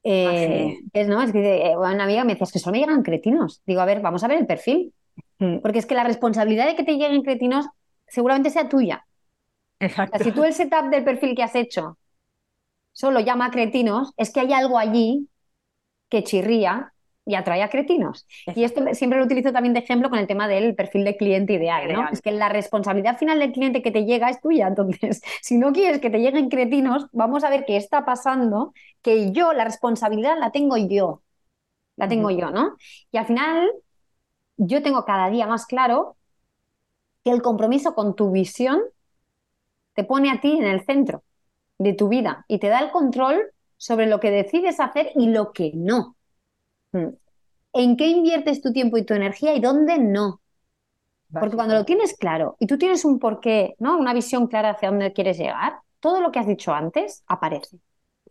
[0.04, 1.22] Eh, es, ¿no?
[1.22, 3.62] es que eh, una amiga me decía, es que solo me llegan cretinos.
[3.66, 4.92] Digo, a ver, vamos a ver el perfil.
[5.38, 7.66] Mm, Porque es que la responsabilidad de que te lleguen cretinos
[8.08, 9.06] seguramente sea tuya.
[9.06, 9.06] O
[9.80, 10.18] Exacto.
[10.18, 11.98] sea, si tú el setup del perfil que has hecho
[12.92, 15.28] solo llama a cretinos, es que hay algo allí
[16.08, 16.92] que chirría
[17.24, 18.26] y atrae a cretinos.
[18.54, 21.52] Y esto siempre lo utilizo también de ejemplo con el tema del perfil de cliente
[21.54, 22.00] ideal, ¿no?
[22.00, 22.08] Ideal.
[22.12, 24.66] Es que la responsabilidad final del cliente que te llega es tuya.
[24.66, 29.32] Entonces, si no quieres que te lleguen cretinos, vamos a ver qué está pasando, que
[29.32, 31.22] yo, la responsabilidad la tengo yo.
[31.96, 32.76] La tengo yo, ¿no?
[33.12, 33.70] Y al final,
[34.56, 36.16] yo tengo cada día más claro
[37.22, 38.80] que el compromiso con tu visión
[39.94, 41.22] te pone a ti en el centro
[41.78, 45.52] de tu vida y te da el control sobre lo que decides hacer y lo
[45.52, 46.16] que no.
[46.92, 47.08] Mm.
[47.74, 50.40] ¿En qué inviertes tu tiempo y tu energía y dónde no?
[51.32, 53.98] Porque cuando lo tienes claro y tú tienes un porqué, ¿no?
[53.98, 57.78] Una visión clara hacia dónde quieres llegar, todo lo que has dicho antes aparece.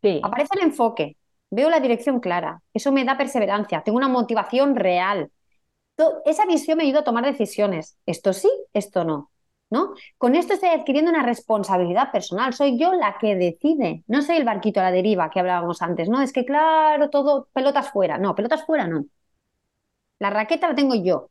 [0.03, 0.21] Sí.
[0.23, 1.17] Aparece el enfoque,
[1.49, 5.31] veo la dirección clara, eso me da perseverancia, tengo una motivación real.
[6.25, 7.97] Esa visión me ayuda a tomar decisiones.
[8.05, 9.30] Esto sí, esto no.
[9.71, 9.93] ¿No?
[10.17, 12.53] Con esto estoy adquiriendo una responsabilidad personal.
[12.53, 14.03] Soy yo la que decide.
[14.07, 16.09] No soy el barquito a la deriva que hablábamos antes.
[16.09, 18.17] No, es que claro, todo pelotas fuera.
[18.19, 19.05] No, pelotas fuera no.
[20.19, 21.29] La raqueta la tengo yo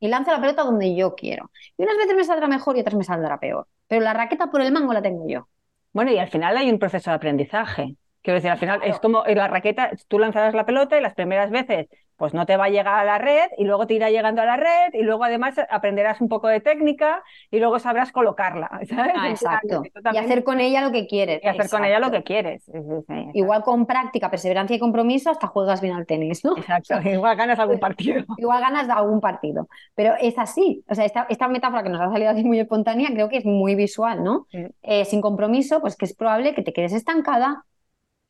[0.00, 1.50] y lanzo la pelota donde yo quiero.
[1.78, 3.68] Y unas veces me saldrá mejor y otras me saldrá peor.
[3.86, 5.48] Pero la raqueta por el mango la tengo yo.
[5.92, 7.96] Bueno, y al final hay un proceso de aprendizaje.
[8.22, 8.92] Quiero decir, al final Claro.
[8.94, 12.56] es como la raqueta, tú lanzarás la pelota y las primeras veces pues no te
[12.56, 15.02] va a llegar a la red y luego te irá llegando a la red y
[15.02, 19.12] luego además aprenderás un poco de técnica y luego sabrás colocarla, ¿sabes?
[19.16, 19.82] Ah, exacto.
[20.12, 21.40] Y hacer con ella lo que quieres.
[21.42, 22.62] y hacer con ella lo que quieres.
[22.64, 26.56] Sí, sí, sí, Igual con práctica, perseverancia y compromiso hasta juegas bien al tenis, ¿no?
[26.56, 28.22] Exacto, igual ganas algún partido.
[28.38, 29.66] Igual ganas algún partido.
[29.96, 30.84] Pero es así.
[30.88, 33.44] O sea, esta, esta metáfora que nos ha salido así muy espontánea creo que es
[33.44, 34.46] muy visual, ¿no?
[34.52, 34.64] Sí.
[34.82, 37.64] Eh, sin compromiso, pues que es probable que te quedes estancada,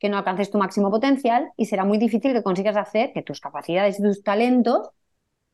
[0.03, 3.39] que no alcances tu máximo potencial y será muy difícil que consigas hacer que tus
[3.39, 4.89] capacidades y tus talentos,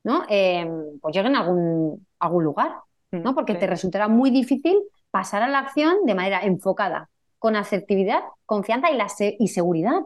[0.04, 0.24] ¿no?
[0.28, 0.68] Eh,
[1.00, 2.78] pues lleguen a algún, a algún lugar,
[3.12, 3.36] ¿no?
[3.36, 3.60] Porque Sí.
[3.60, 4.76] te resultará muy difícil
[5.12, 10.02] pasar a la acción de manera enfocada, con asertividad, confianza y, la se- y seguridad.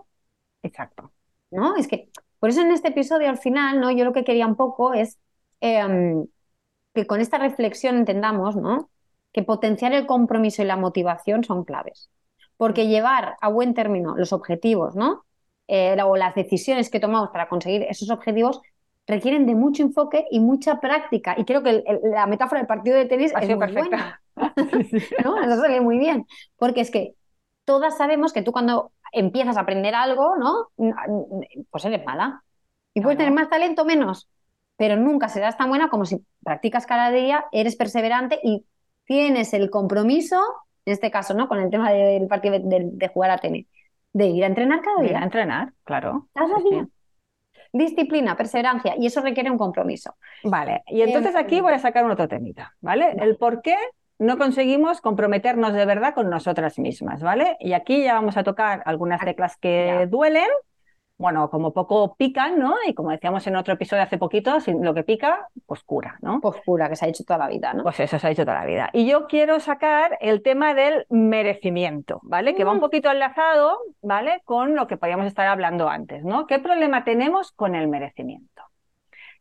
[0.62, 1.14] Exacto.
[1.52, 1.78] ¿no?
[1.78, 3.92] Es que, por eso en este episodio al final, ¿no?
[3.92, 5.20] Yo lo que quería un poco es
[5.62, 6.26] em,
[6.94, 8.90] que con esta reflexión entendamos, ¿no?
[9.32, 12.10] Que potenciar el compromiso y la motivación son claves.
[12.58, 15.26] Porque llevar a buen término los objetivos, ¿no?
[15.68, 18.62] Eh, o las decisiones que tomamos para conseguir esos objetivos
[19.08, 21.36] requieren de mucho enfoque y mucha práctica.
[21.38, 23.60] Y creo que el- el- la metáfora del partido de tenis Ha es sido muy
[23.60, 23.98] perfecta.
[23.98, 24.22] buena.
[24.72, 25.16] Sí, sí.
[25.24, 25.42] ¿no?
[25.44, 26.26] Eso sale muy bien.
[26.58, 27.16] Porque es que
[27.66, 30.70] todas sabemos que tú cuando empiezas a aprender algo, ¿no?
[31.70, 32.44] Pues eres mala.
[32.94, 34.30] Y puedes tener más talento o menos,
[34.78, 38.66] pero nunca serás tan buena como si practicas cada día, eres perseverante y
[39.06, 40.40] tienes el compromiso,
[40.86, 41.48] en este caso, ¿no?
[41.48, 43.68] Con el tema del partido de, de- jugar a tenis,
[44.14, 45.24] de ir a entrenar cada Ir a día.
[45.24, 46.30] entrenar, claro.
[46.34, 46.70] Cada Sí, sí.
[46.70, 46.88] día.
[47.72, 50.16] Disciplina, perseverancia, y eso requiere un compromiso.
[50.44, 53.16] Vale, y entonces aquí voy a sacar un otro temita, ¿vale?
[53.20, 53.76] El por qué
[54.20, 57.58] no conseguimos comprometernos de verdad con nosotras mismas, ¿vale?
[57.60, 60.48] Y aquí ya vamos a tocar algunas teclas que duelen,
[61.18, 62.76] bueno, como poco pican, ¿no?
[62.88, 66.42] Y como decíamos en otro episodio hace poquito, lo que pica, pues cura, ¿no?
[66.42, 67.84] Pues cura, que se ha hecho toda la vida, ¿no?
[67.84, 68.90] Pues eso se ha hecho toda la vida.
[68.94, 72.56] Y yo quiero sacar el tema del merecimiento, ¿vale?
[72.56, 72.82] Que va un mm.
[72.82, 74.42] poquito enlazado, ¿vale?
[74.46, 76.48] Con lo que podíamos estar hablando antes, ¿no?
[76.48, 78.53] ¿Qué problema tenemos con el merecimiento?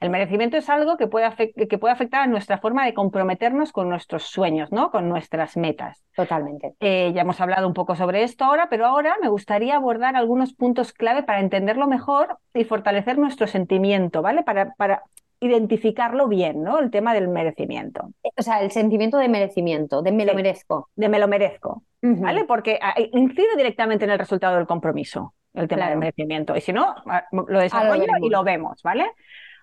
[0.03, 3.89] El merecimiento es algo que puede, que puede afectar a nuestra forma de comprometernos con
[3.89, 4.91] nuestros sueños, ¿no?
[4.91, 6.03] Con nuestras metas.
[6.17, 6.75] Totalmente.
[6.81, 10.55] Eh, ya hemos hablado un poco sobre esto ahora, pero ahora me gustaría abordar algunos
[10.55, 14.43] puntos clave para entenderlo mejor y fortalecer nuestro sentimiento, ¿vale?
[14.43, 15.05] Para, para
[15.39, 16.81] identificarlo bien, ¿no?
[16.81, 18.11] El tema del merecimiento.
[18.37, 20.89] O sea, el sentimiento de merecimiento, de me lo merezco.
[20.97, 22.45] De me lo merezco, ¿vale?
[22.45, 26.57] Porque ah, incide directamente en el resultado del compromiso, el tema del merecimiento.
[26.57, 29.07] Y si no, ah, lo desarrollo y lo vemos, ¿vale?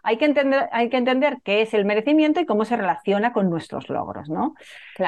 [0.04, 3.50] Hay que entender, hay que entender qué es el merecimiento y cómo se relaciona con
[3.50, 4.56] nuestros logros, ¿no?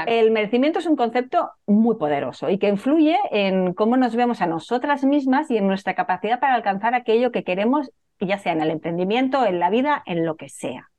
[0.07, 4.47] El merecimiento es un concepto muy poderoso y que influye en cómo nos vemos a
[4.47, 8.71] nosotras mismas y en nuestra capacidad para alcanzar aquello que queremos, ya sea en el
[8.71, 10.89] emprendimiento, en la vida, en lo que sea,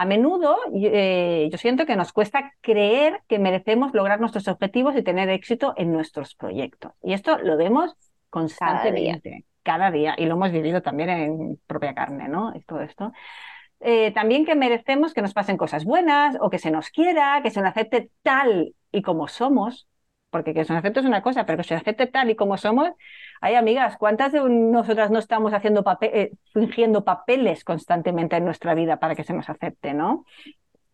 [0.00, 5.02] A menudo eh, yo siento que nos cuesta creer que merecemos lograr nuestros objetivos y
[5.02, 6.92] tener éxito en nuestros proyectos.
[7.02, 7.96] Y esto lo vemos
[8.30, 12.54] constantemente cada día y lo hemos vivido también en propia carne, ¿no?
[12.66, 13.12] todo esto.
[13.80, 17.50] Eh, también que merecemos que nos pasen cosas buenas o que se nos quiera, que
[17.50, 19.86] se nos acepte tal y como somos,
[20.30, 22.34] porque que se nos acepte es una cosa, pero que se nos acepte tal y
[22.34, 22.88] como somos.
[23.42, 28.74] Hay amigas, ¿cuántas de nosotras no estamos haciendo papel, eh, fingiendo papeles constantemente en nuestra
[28.74, 30.24] vida para que se nos acepte, ¿no?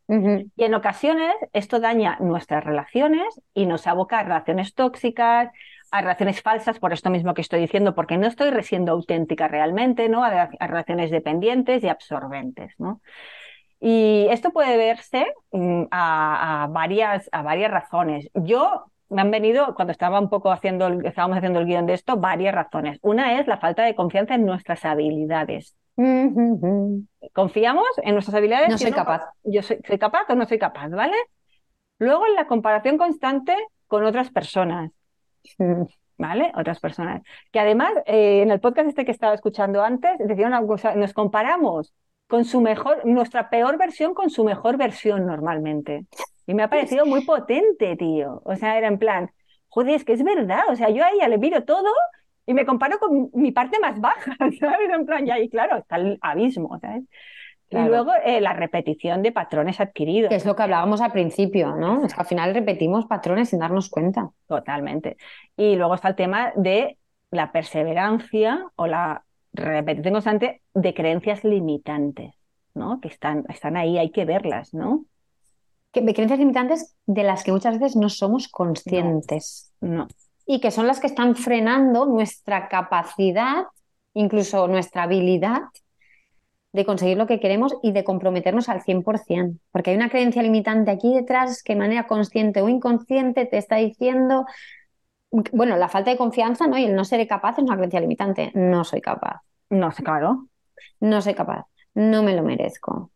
[0.06, 5.50] Y en ocasiones esto daña nuestras relaciones y nos aboca a relaciones tóxicas,
[5.94, 10.08] a relaciones falsas por esto mismo que estoy diciendo, porque no estoy siendo auténtica realmente,
[10.08, 10.24] ¿no?
[10.24, 13.00] A, relaciones dependientes y absorbentes, ¿no?
[13.78, 18.28] Y esto puede verse mm, a, varias, a varias razones.
[18.34, 22.16] Yo me han venido, cuando estaba un poco haciendo, estábamos haciendo el guion de esto,
[22.16, 22.98] varias razones.
[23.00, 25.76] Una es la falta de confianza en nuestras habilidades.
[27.32, 28.68] ¿Confiamos en nuestras habilidades?
[28.68, 29.22] No soy capaz.
[29.44, 31.16] Yo soy, soy capaz o no soy capaz, ¿vale?
[31.98, 33.54] Luego en la comparación constante
[33.86, 34.90] con otras personas.
[36.16, 36.52] ¿Vale?
[36.54, 37.22] Otras personas.
[37.50, 41.12] Que además, eh, en el podcast este que estaba escuchando antes, decía una cosa, nos
[41.12, 41.92] comparamos
[42.28, 46.06] con su mejor, nuestra peor versión con su mejor versión normalmente.
[46.46, 48.42] Y me ha parecido muy potente, tío.
[48.44, 49.30] O sea, era en plan,
[49.68, 50.62] joder, es que es verdad.
[50.68, 51.88] O sea, yo a ella le miro todo
[52.46, 54.90] y me comparo con mi parte más baja, ¿sabes?
[54.90, 57.04] En plan, ya, y claro, está el abismo, ¿sabes?
[57.70, 60.28] Y luego eh, la repetición de patrones adquiridos.
[60.28, 62.04] Que es lo que hablábamos al principio, ¿no?
[62.04, 64.30] Es que al final repetimos patrones sin darnos cuenta.
[64.46, 65.16] Totalmente.
[65.56, 66.98] Y luego está el tema de
[67.30, 72.34] la perseverancia o la repetición constante de creencias limitantes,
[72.74, 73.00] ¿no?
[73.00, 75.04] Que están, están ahí, hay que verlas, ¿no?
[75.90, 79.72] Que, creencias limitantes de las que muchas veces no somos conscientes.
[79.80, 80.06] no.
[80.46, 83.64] Y que son las que están frenando nuestra capacidad,
[84.12, 85.62] incluso nuestra habilidad
[86.74, 89.58] de conseguir lo que queremos y de comprometernos al 100%.
[89.70, 93.76] Porque hay una creencia limitante aquí detrás que de manera consciente o inconsciente te está
[93.76, 94.44] diciendo,
[95.52, 96.76] bueno, la falta de confianza ¿no?
[96.76, 98.50] y el no ser capaz es una creencia limitante.
[98.54, 99.40] No soy capaz.
[99.70, 100.48] No sé, claro.
[100.98, 101.64] No soy capaz.
[101.94, 103.12] No me lo merezco.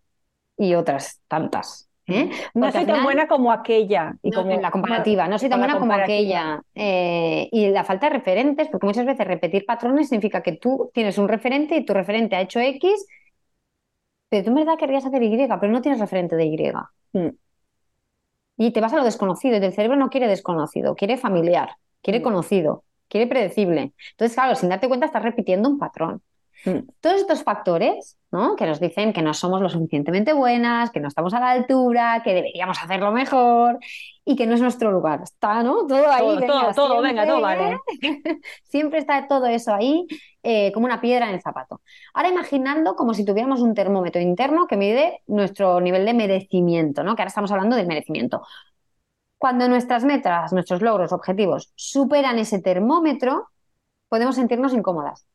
[0.56, 1.88] Y otras tantas.
[2.06, 2.30] ¿eh?
[2.54, 4.14] No soy tan buena como aquella.
[4.22, 6.62] Y como, en la comparativa, no soy tan buena como aquella.
[6.76, 11.18] Eh, y la falta de referentes, porque muchas veces repetir patrones significa que tú tienes
[11.18, 13.04] un referente y tu referente ha hecho X
[14.28, 16.72] pero tú en verdad querrías hacer Y, pero no tienes referente de Y.
[17.12, 17.28] Mm.
[18.58, 22.20] Y te vas a lo desconocido y el cerebro no quiere desconocido, quiere familiar, quiere
[22.20, 22.22] mm.
[22.22, 23.92] conocido, quiere predecible.
[24.10, 26.22] Entonces, claro, sin darte cuenta estás repitiendo un patrón.
[26.64, 26.90] Mm.
[27.00, 28.56] Todos estos factores ¿no?
[28.56, 32.20] que nos dicen que no somos lo suficientemente buenas, que no estamos a la altura,
[32.22, 33.78] que deberíamos hacerlo mejor
[34.24, 35.22] y que no es nuestro lugar.
[35.22, 35.86] Está, ¿no?
[35.86, 36.20] Todo ahí.
[36.20, 37.78] Todo, venga, todo, venga, todo vale.
[38.64, 40.06] siempre está todo eso ahí
[40.42, 41.80] eh, como una piedra en el zapato.
[42.12, 47.16] Ahora imaginando como si tuviéramos un termómetro interno que mide nuestro nivel de merecimiento, ¿no?
[47.16, 48.42] que ahora estamos hablando del merecimiento.
[49.38, 53.48] Cuando nuestras metas, nuestros logros, objetivos superan ese termómetro,
[54.08, 55.26] podemos sentirnos incómodas.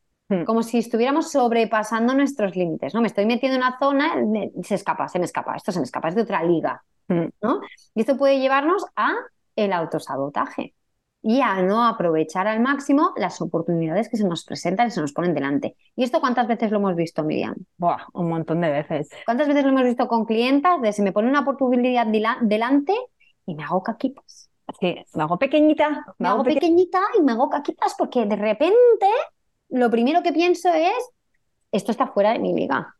[0.46, 3.00] Como si estuviéramos sobrepasando nuestros límites, ¿no?
[3.00, 4.14] Me estoy metiendo en una zona,
[4.62, 7.26] se escapa, se me escapa, esto se me escapa, es de otra liga, hmm.
[7.42, 7.60] ¿no?
[7.94, 9.14] Y esto puede llevarnos a
[9.54, 10.74] el autosabotaje
[11.22, 15.12] y a no aprovechar al máximo las oportunidades que se nos presentan y se nos
[15.12, 15.74] ponen delante.
[15.96, 17.54] ¿Y esto cuántas veces lo hemos visto, Miriam?
[17.78, 19.08] Buah, un montón de veces.
[19.24, 22.94] ¿Cuántas veces lo hemos visto con clientas de se me pone una oportunidad delante
[23.46, 24.50] y me hago caquitas?
[24.80, 26.04] Sí, me hago pequeñita.
[26.18, 29.06] Me, hago, pequeñita y me hago caquitas porque de repente
[29.70, 31.10] lo primero que pienso es,
[31.72, 32.94] esto está fuera de mi liga.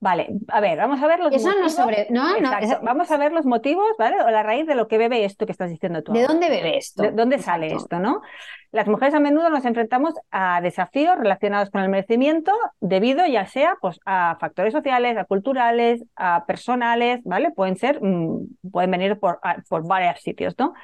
[0.00, 1.74] Vale, a ver, vamos a ver los Eso no motivos.
[1.74, 2.06] sobre.
[2.10, 2.56] No, no.
[2.58, 4.22] Es- Vamos a ver los motivos, ¿vale?
[4.22, 6.12] O la raíz de lo que bebe esto que estás diciendo tú.
[6.12, 6.32] ¿De ahora.
[6.34, 7.02] dónde bebe esto?
[7.02, 8.22] ¿De dónde sale esto, no?
[8.70, 13.74] Las mujeres a menudo nos enfrentamos a desafíos relacionados con el merecimiento debido ya sea
[13.80, 17.50] pues, a factores sociales, a culturales, a personales, ¿vale?
[17.50, 20.74] Pueden ser, mm, pueden venir por, a- por varios sitios, ¿no?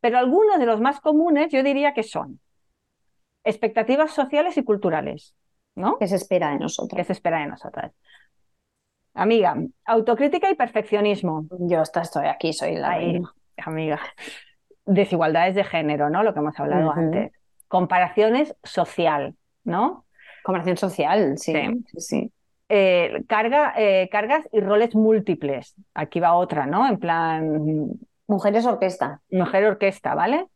[0.00, 2.40] Pero algunos de los más comunes yo diría que son
[3.48, 5.34] expectativas sociales y culturales,
[5.74, 5.98] ¿no?
[5.98, 7.06] ¿Qué se espera de ¿Qué nosotros?
[7.06, 7.92] se espera de nosotras?
[9.14, 11.46] Amiga, autocrítica y perfeccionismo.
[11.60, 13.34] Yo hasta estoy aquí, soy la Ahí, reina.
[13.58, 14.00] amiga.
[14.84, 16.22] Desigualdades de género, ¿no?
[16.22, 17.32] Lo que hemos hablado antes.
[17.66, 19.34] Comparaciones social,
[19.64, 20.04] ¿no?
[20.44, 21.52] Conversación social, sí.
[21.52, 21.84] Sí.
[21.86, 22.32] sí, sí.
[22.70, 25.74] Eh, carga, eh, cargas y roles múltiples.
[25.94, 26.86] Aquí va otra, ¿no?
[26.86, 27.90] En plan,
[28.26, 29.20] Mujeres orquesta.
[29.30, 30.46] mujer orquesta, ¿vale?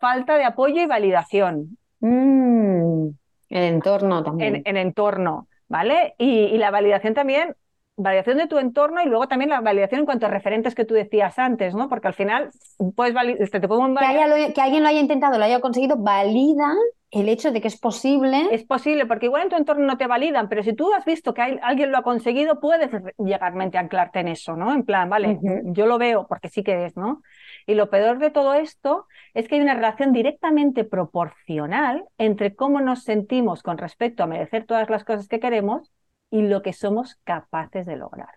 [0.00, 3.08] Falta de apoyo y validación Mm,
[3.50, 4.62] el entorno en, también.
[4.64, 6.14] en entorno, ¿vale?
[6.18, 7.54] Y, y la validación también,
[7.96, 10.94] validación de tu entorno y luego también la validación en cuanto a referentes que tú
[10.94, 11.88] decías antes, ¿no?
[11.88, 12.50] Porque al final
[12.96, 14.28] puedes vali- te, te pueden que, validar.
[14.30, 16.74] haya lo- que alguien lo haya intentado, lo haya conseguido, valida
[17.12, 18.48] el hecho de que es posible.
[18.50, 21.34] Es posible, porque igual en tu entorno no te validan, pero si tú has visto
[21.34, 24.72] que hay- alguien lo ha conseguido, puedes llegarmente a anclarte en eso, ¿no?
[24.72, 27.22] En plan, vale, yo lo veo porque sí que es, ¿no?
[27.66, 32.80] Y lo peor de todo esto es que hay una relación directamente proporcional entre cómo
[32.80, 35.92] nos sentimos con respecto a merecer todas las cosas que queremos
[36.30, 38.30] y lo que somos capaces de lograr.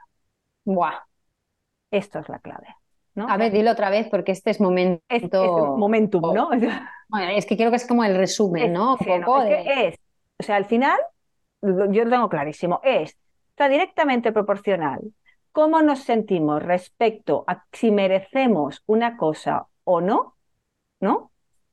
[0.64, 1.00] Buah.
[1.92, 2.68] Esto es la clave,
[3.14, 3.28] ¿no?
[3.30, 5.02] A ver, dilo otra vez porque este es momento.
[5.10, 6.50] es, es un momentum, ¿no?
[7.08, 8.94] Bueno, es que creo que es como el resumen, Es- ¿no?
[8.96, 10.00] Un es de- que es,
[10.40, 10.98] o sea, al final,
[11.62, 13.16] yo lo tengo clarísimo, es,
[13.50, 15.02] está directamente proporcional
[15.56, 20.36] cómo nos sentimos respecto a si merecemos una cosa o no,
[21.02, 21.32] ¿no?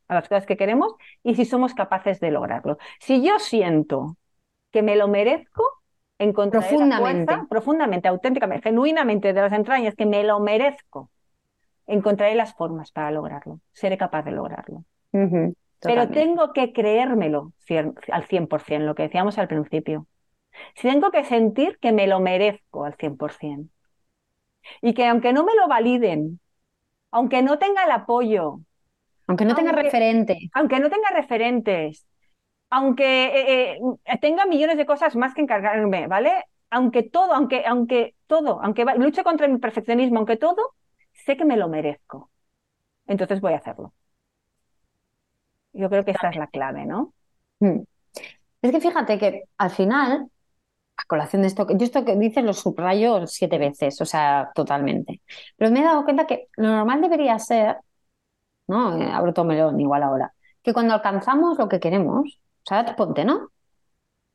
[0.09, 2.79] A las cosas que queremos y si somos capaces de lograrlo.
[3.01, 4.17] Si yo siento
[4.73, 5.65] que me lo merezco,
[6.19, 7.27] encontraré la Profundamente.
[7.35, 11.11] fuerza, profundamente, auténticamente, genuinamente de las entrañas, que me lo merezco,
[11.87, 14.85] encontraré las formas para lograrlo, seré capaz de lograrlo.
[15.81, 20.07] Pero tengo que creérmelo cien- al 100%, lo que decíamos al principio.
[20.75, 23.71] Si tengo que sentir que me lo merezco al 100%.
[24.83, 26.41] Y que aunque no me lo validen,
[27.11, 28.61] aunque no tenga el apoyo,
[29.27, 30.39] Aunque no tenga referente.
[30.55, 32.07] aunque no tenga referentes,
[32.71, 36.33] aunque eh, eh, tenga millones de cosas más que encargarme, ¿vale?
[36.71, 40.75] Aunque todo, aunque, aunque todo, aunque luche contra mi perfeccionismo, aunque todo,
[41.13, 42.31] sé que me lo merezco.
[43.07, 43.95] Entonces voy a hacerlo.
[45.73, 47.15] Yo creo que esta es la clave, ¿no?
[47.61, 47.81] Mm.
[48.63, 50.29] Es que fíjate que al final,
[51.03, 55.21] a colación de esto, yo esto que dices lo subrayo siete veces, o sea, totalmente.
[55.57, 57.77] Pero me he dado cuenta que lo normal debería ser,
[58.69, 58.99] ¿no?
[59.01, 63.25] Eh, abro todo melón igual ahora, que cuando alcanzamos lo que queremos, o sea, ponte,
[63.25, 63.51] ¿no?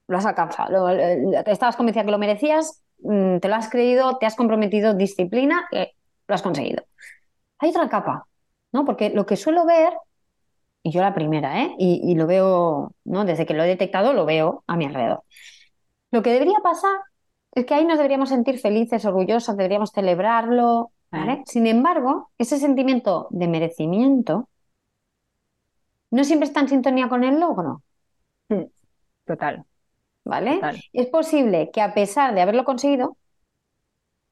[0.07, 0.93] Lo has alcanzado, lo-
[1.31, 5.67] lo- estabas convencida que lo merecías, mm, te lo has creído, te has comprometido, disciplina,
[5.71, 5.91] eh,
[6.27, 6.83] lo has conseguido.
[7.59, 8.27] Hay otra capa,
[8.73, 8.85] ¿no?
[8.85, 9.93] Porque lo que suelo ver
[10.83, 11.75] y yo la primera, ¿eh?
[11.79, 13.25] Y lo veo, ¿no?
[13.25, 15.23] Desde que lo he detectado, lo veo a mi alrededor.
[16.11, 16.99] Lo que debería pasar
[17.53, 21.43] es que ahí nos deberíamos sentir felices, orgullosas, deberíamos celebrarlo, ¿vale?
[21.45, 24.47] Sin embargo, ese sentimiento de merecimiento
[26.11, 27.81] no siempre está en sintonía con el logro,
[29.25, 29.65] Total,
[30.23, 30.55] ¿vale?
[30.55, 30.81] total.
[30.93, 33.17] Es posible que a pesar de haberlo conseguido,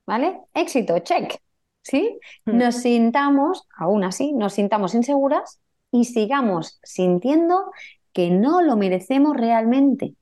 [0.05, 0.39] ¿vale?
[0.53, 1.38] Éxito, check,
[1.81, 2.17] ¿sí?
[2.45, 2.57] Mm.
[2.57, 5.59] Nos sintamos, aún así, nos sintamos inseguras
[5.91, 7.71] y sigamos sintiendo
[8.13, 10.13] que no lo merecemos realmente.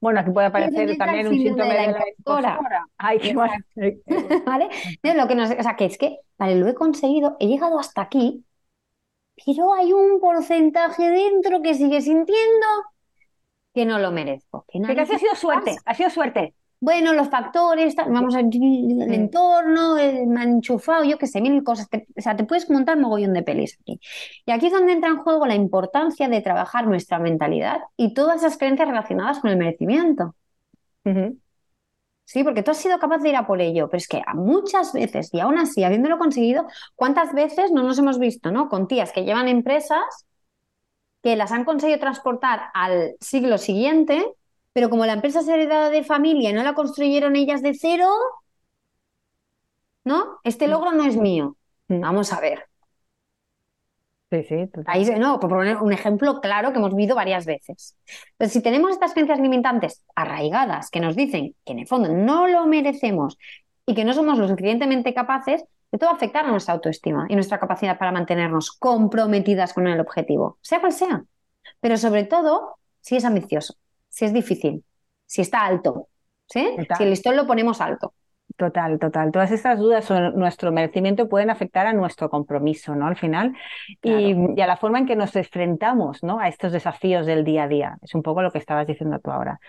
[0.00, 2.48] Bueno, aquí puede aparecer también un síntome de la de la impostora.
[2.50, 2.84] impostora.
[2.96, 3.50] Ay, qué mal.
[4.46, 4.68] ¿Vale?
[5.02, 8.02] Lo que nos, o sea, que es que, vale, lo he conseguido, he llegado hasta
[8.02, 8.44] aquí,
[9.44, 12.66] pero hay un porcentaje dentro que sigue sintiendo
[13.74, 14.64] que no lo merezco.
[14.68, 15.82] Que Que ha sido suerte, pasa.
[15.84, 16.54] ha sido suerte.
[16.82, 19.12] Bueno, los factores, vamos a el Mm.
[19.12, 21.90] entorno, eh, me han enchufado, yo qué sé, mil cosas.
[21.90, 24.00] Te- o sea, te puedes montar mogollón de pelis aquí.
[24.46, 28.38] Y aquí es donde entra en juego la importancia de trabajar nuestra mentalidad y todas
[28.38, 30.34] esas creencias relacionadas con el merecimiento.
[32.24, 34.92] Sí, porque tú has sido capaz de ir a por ello, pero es que muchas
[34.92, 38.68] veces, y aún así, habiéndolo conseguido, ¿cuántas veces no nos hemos visto, ¿no?
[38.68, 40.26] Con tías que llevan empresas
[41.22, 44.24] que las han conseguido transportar al siglo siguiente,
[44.72, 48.08] pero como la empresa es heredada de familia y no la construyeron ellas de cero,
[50.04, 50.38] ¿no?
[50.44, 50.70] Este Mm.
[50.70, 51.56] logro no es mío.
[51.88, 52.00] Mm.
[52.00, 52.64] Vamos a ver.
[54.30, 54.84] Sí, sí, total.
[54.86, 57.96] Ahí, se- no, por poner un ejemplo claro que hemos visto varias veces.
[58.32, 62.46] Entonces, si tenemos estas creencias limitantes arraigadas que nos dicen que en el fondo no
[62.46, 63.36] lo merecemos
[63.86, 67.26] y que no somos lo suficientemente capaces, de todo va a afectar a nuestra autoestima
[67.28, 71.24] y nuestra capacidad para mantenernos comprometidas con el objetivo, sea cual sea.
[71.80, 73.74] Pero sobre todo, si es ambicioso,
[74.10, 74.84] si es difícil,
[75.24, 76.08] si está alto.
[76.46, 76.68] ¿Sí?
[76.96, 78.12] Si el listón lo ponemos alto.
[78.56, 79.30] Total, total.
[79.30, 83.06] Todas estas dudas sobre nuestro merecimiento pueden afectar a nuestro compromiso, ¿no?
[83.06, 83.56] Al final,
[84.02, 86.40] y, a la forma en que nos enfrentamos, ¿no?
[86.40, 87.98] A estos desafíos del día a día.
[88.02, 89.60] Es un poco lo que estabas diciendo tú ahora.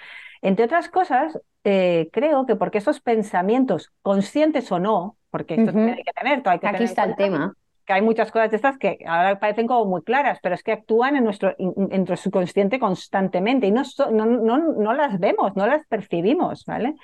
[0.41, 6.03] Entre otras cosas, eh, creo que porque esos pensamientos, conscientes o no, porque esto hay
[6.03, 7.53] que tener, hay que Aquí está el tema.
[7.85, 10.71] Que hay muchas cosas de estas que ahora parecen como muy claras, pero es que
[10.71, 15.65] actúan en nuestro, en nuestro subconsciente constantemente y no, no, no, no las vemos, no
[15.65, 16.95] las percibimos, ¿vale?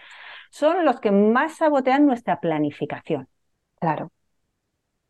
[0.49, 3.27] son los que más sabotean nuestra planificación.
[3.79, 4.11] Claro.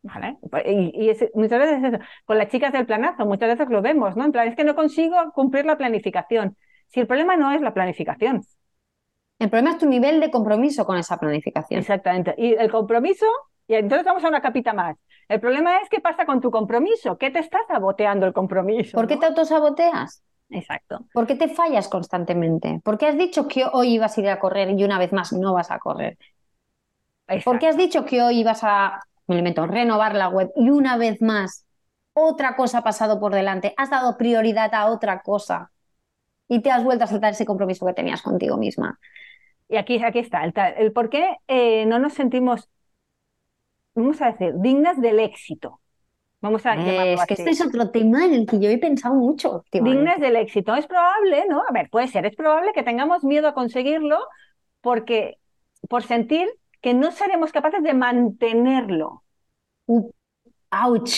[0.02, 0.38] ¿Vale?
[0.66, 4.24] Y, muchas veces eso, con las chicas del planazo, muchas veces lo vemos, ¿no?
[4.24, 6.56] En plan, es que no consigo cumplir la planificación.
[6.86, 8.42] Si el problema no es la planificación.
[9.38, 11.80] El problema es tu nivel de compromiso con esa planificación.
[11.80, 12.34] Exactamente.
[12.38, 13.26] Y el compromiso,
[13.68, 14.96] y entonces vamos a una capita más.
[15.28, 18.96] El problema es qué pasa con tu compromiso, qué te está saboteando el compromiso.
[18.96, 20.22] ¿Por qué te autosaboteas?
[20.50, 21.04] Exacto.
[21.12, 22.80] ¿Por qué te fallas constantemente?
[22.82, 25.32] ¿Por qué has dicho que hoy ibas a ir a correr y una vez más
[25.32, 26.16] no vas a correr?
[27.44, 31.20] ¿Por qué has dicho que hoy ibas a, me renovar la web y una vez
[31.20, 31.66] más
[32.14, 33.74] otra cosa ha pasado por delante?
[33.76, 35.70] Has dado prioridad a otra cosa
[36.48, 38.98] y te has vuelto a saltar ese compromiso que tenías contigo misma.
[39.68, 42.70] Y aquí, aquí está, el, por qué eh, no nos sentimos,
[44.02, 45.80] vamos a decir, dignas del éxito.
[46.40, 49.64] Vamos a Es que este es otro tema en el que yo he pensado mucho.
[49.72, 50.74] Dignas del éxito.
[50.76, 51.62] Es probable, ¿no?
[51.68, 54.18] A ver, puede ser, es probable que tengamos miedo a conseguirlo
[54.80, 55.38] porque
[55.88, 56.48] por sentir
[56.80, 59.24] que no seremos capaces de mantenerlo.
[60.70, 61.10] ¡Auch!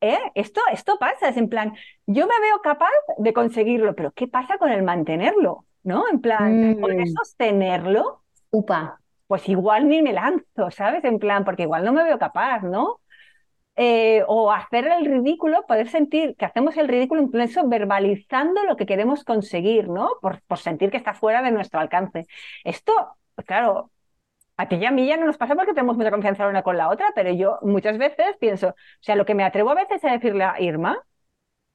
[0.00, 0.18] ¿Eh?
[0.34, 1.74] Esto, esto pasa, es en plan,
[2.06, 5.64] yo me veo capaz de conseguirlo, pero ¿qué pasa con el mantenerlo?
[5.82, 6.04] ¿No?
[6.10, 7.14] En plan, ¿poder mm.
[7.16, 8.22] sostenerlo?
[8.50, 9.00] Upa.
[9.26, 11.04] Pues igual ni me lanzo, ¿sabes?
[11.04, 13.00] En plan, porque igual no me veo capaz, ¿no?
[13.76, 18.86] Eh, o hacer el ridículo, poder sentir que hacemos el ridículo incluso verbalizando lo que
[18.86, 20.10] queremos conseguir, ¿no?
[20.20, 22.26] Por, por sentir que está fuera de nuestro alcance.
[22.62, 22.92] Esto,
[23.34, 23.90] pues claro,
[24.56, 26.62] a ti y a mí ya no nos pasa porque tenemos mucha confianza la una
[26.62, 29.74] con la otra, pero yo muchas veces pienso, o sea, lo que me atrevo a
[29.74, 30.98] veces a decirle a Irma,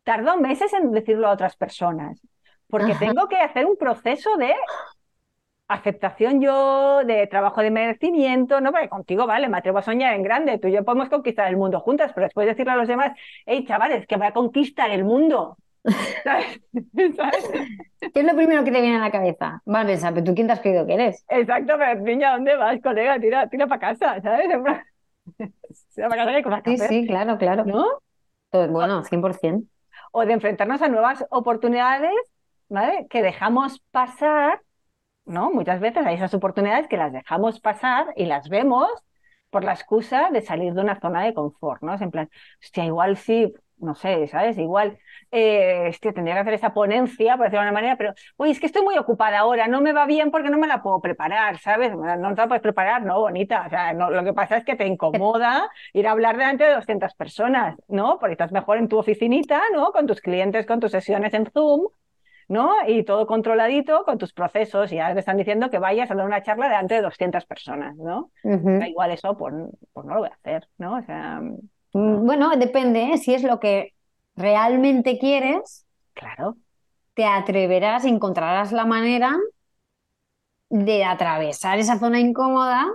[0.04, 2.22] tardo meses en decirlo a otras personas,
[2.68, 4.56] porque tengo que hacer un proceso de
[5.70, 8.72] aceptación yo, de trabajo de merecimiento, ¿no?
[8.72, 11.58] Porque contigo, vale, me atrevo a soñar en grande, tú y yo podemos conquistar el
[11.58, 13.14] mundo juntas, pero después decirle a los demás,
[13.46, 15.58] hey, chavales, que voy a conquistar el mundo.
[16.24, 16.60] ¿Sabes?
[18.00, 19.62] ¿Qué es lo primero que te viene a la cabeza?
[19.66, 20.24] Vale, ¿sabes?
[20.24, 21.24] ¿Tú quién te has creído que eres?
[21.30, 23.20] Exacto, pero niña, ¿dónde vas, colega?
[23.20, 24.48] Tira, tira para casa, ¿sabes?
[25.96, 27.64] tira para casa cosas Sí, sí, claro, claro.
[27.66, 27.86] ¿No?
[28.52, 29.68] Bueno, 100%.
[30.12, 32.16] O de enfrentarnos a nuevas oportunidades,
[32.70, 33.06] ¿vale?
[33.08, 34.62] Que dejamos pasar
[35.30, 35.52] ¿no?
[35.52, 38.90] Muchas veces hay esas oportunidades que las dejamos pasar y las vemos
[39.50, 41.94] por la excusa de salir de una zona de confort, ¿no?
[41.94, 42.30] Es en plan,
[42.62, 44.58] hostia, igual sí, no sé, ¿sabes?
[44.58, 45.00] Igual,
[45.32, 48.66] eh, tendría que hacer esa ponencia, por decirlo de una manera, pero, uy, es que
[48.66, 51.96] estoy muy ocupada ahora, no me va bien porque no me la puedo preparar, ¿sabes?
[51.96, 53.20] No te la puedes preparar, ¿no?
[53.20, 56.66] Bonita, o sea, no, lo que pasa es que te incomoda ir a hablar delante
[56.66, 58.20] de 200 personas, ¿no?
[58.20, 59.92] Porque estás mejor en tu oficinita, ¿no?
[59.92, 61.88] Con tus clientes, con tus sesiones en Zoom,
[62.50, 62.74] ¿no?
[62.88, 66.26] Y todo controladito con tus procesos y ahora te están diciendo que vayas a dar
[66.26, 68.32] una charla delante de 200 personas, ¿no?
[68.44, 69.54] igual eso, pues,
[69.94, 70.98] pues, no lo voy a hacer, ¿no?
[70.98, 71.40] O sea...
[71.94, 73.18] Mm, bueno, depende, ¿eh?
[73.18, 73.94] si es lo que
[74.36, 75.86] realmente quieres.
[76.14, 76.58] Claro.
[77.14, 79.36] Te atreverás, encontrarás la manera
[80.70, 82.88] de atravesar esa zona incómoda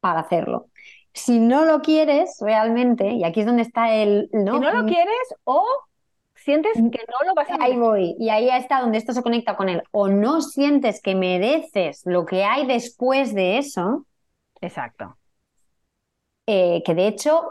[0.00, 0.68] para hacerlo.
[1.14, 4.28] Si no lo quieres realmente, y aquí es donde está el...
[4.32, 4.54] ¿no?
[4.54, 5.64] Si no lo quieres o
[6.46, 6.90] sientes mm.
[6.90, 7.56] que no lo vas a...
[7.60, 9.82] Ahí voy, y ahí está donde esto se conecta con él.
[9.90, 14.06] O no sientes que mereces lo que hay después de eso.
[14.60, 15.18] Exacto.
[16.46, 17.50] Eh, que de hecho,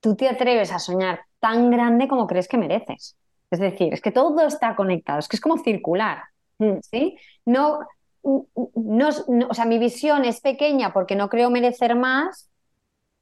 [0.00, 3.16] tú te atreves a soñar tan grande como crees que mereces.
[3.50, 6.24] Es decir, es que todo está conectado, es que es como circular.
[6.58, 6.78] Mm.
[6.82, 7.16] ¿sí?
[7.46, 7.80] No,
[8.22, 9.08] no,
[9.48, 12.50] o sea, mi visión es pequeña porque no creo merecer más.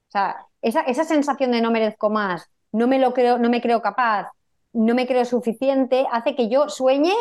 [0.09, 3.63] O sea, esa, esa sensación de no merezco más no me lo creo, no me
[3.63, 4.31] creo capaz,
[4.73, 7.15] no me creo suficiente, hace que yo sueñe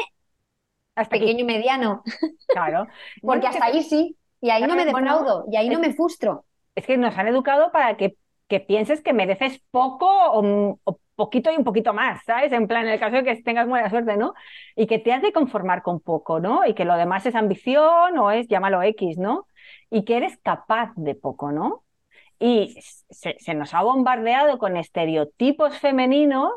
[0.96, 2.04] hasta pequeño y mediano.
[2.48, 2.88] Claro.
[3.22, 6.46] Porque hasta ahí sí, y ahí no me defraudo, y ahí no me frustro.
[6.76, 8.18] Es que nos han educado para que,
[8.50, 10.78] que pienses que mereces poco o,
[11.16, 12.52] poquito y un poquito más, ¿sabes?
[12.52, 14.34] En plan, en el caso de que tengas buena suerte, ¿no?
[14.76, 16.66] Y que te has de conformar con poco, ¿no?
[16.66, 19.48] Y que lo demás es ambición o es, llámalo X, ¿no?
[19.90, 21.85] Y que eres capaz de poco, ¿no?
[22.40, 22.78] Y
[23.10, 26.52] se, nos ha bombardeado con estereotipos femeninos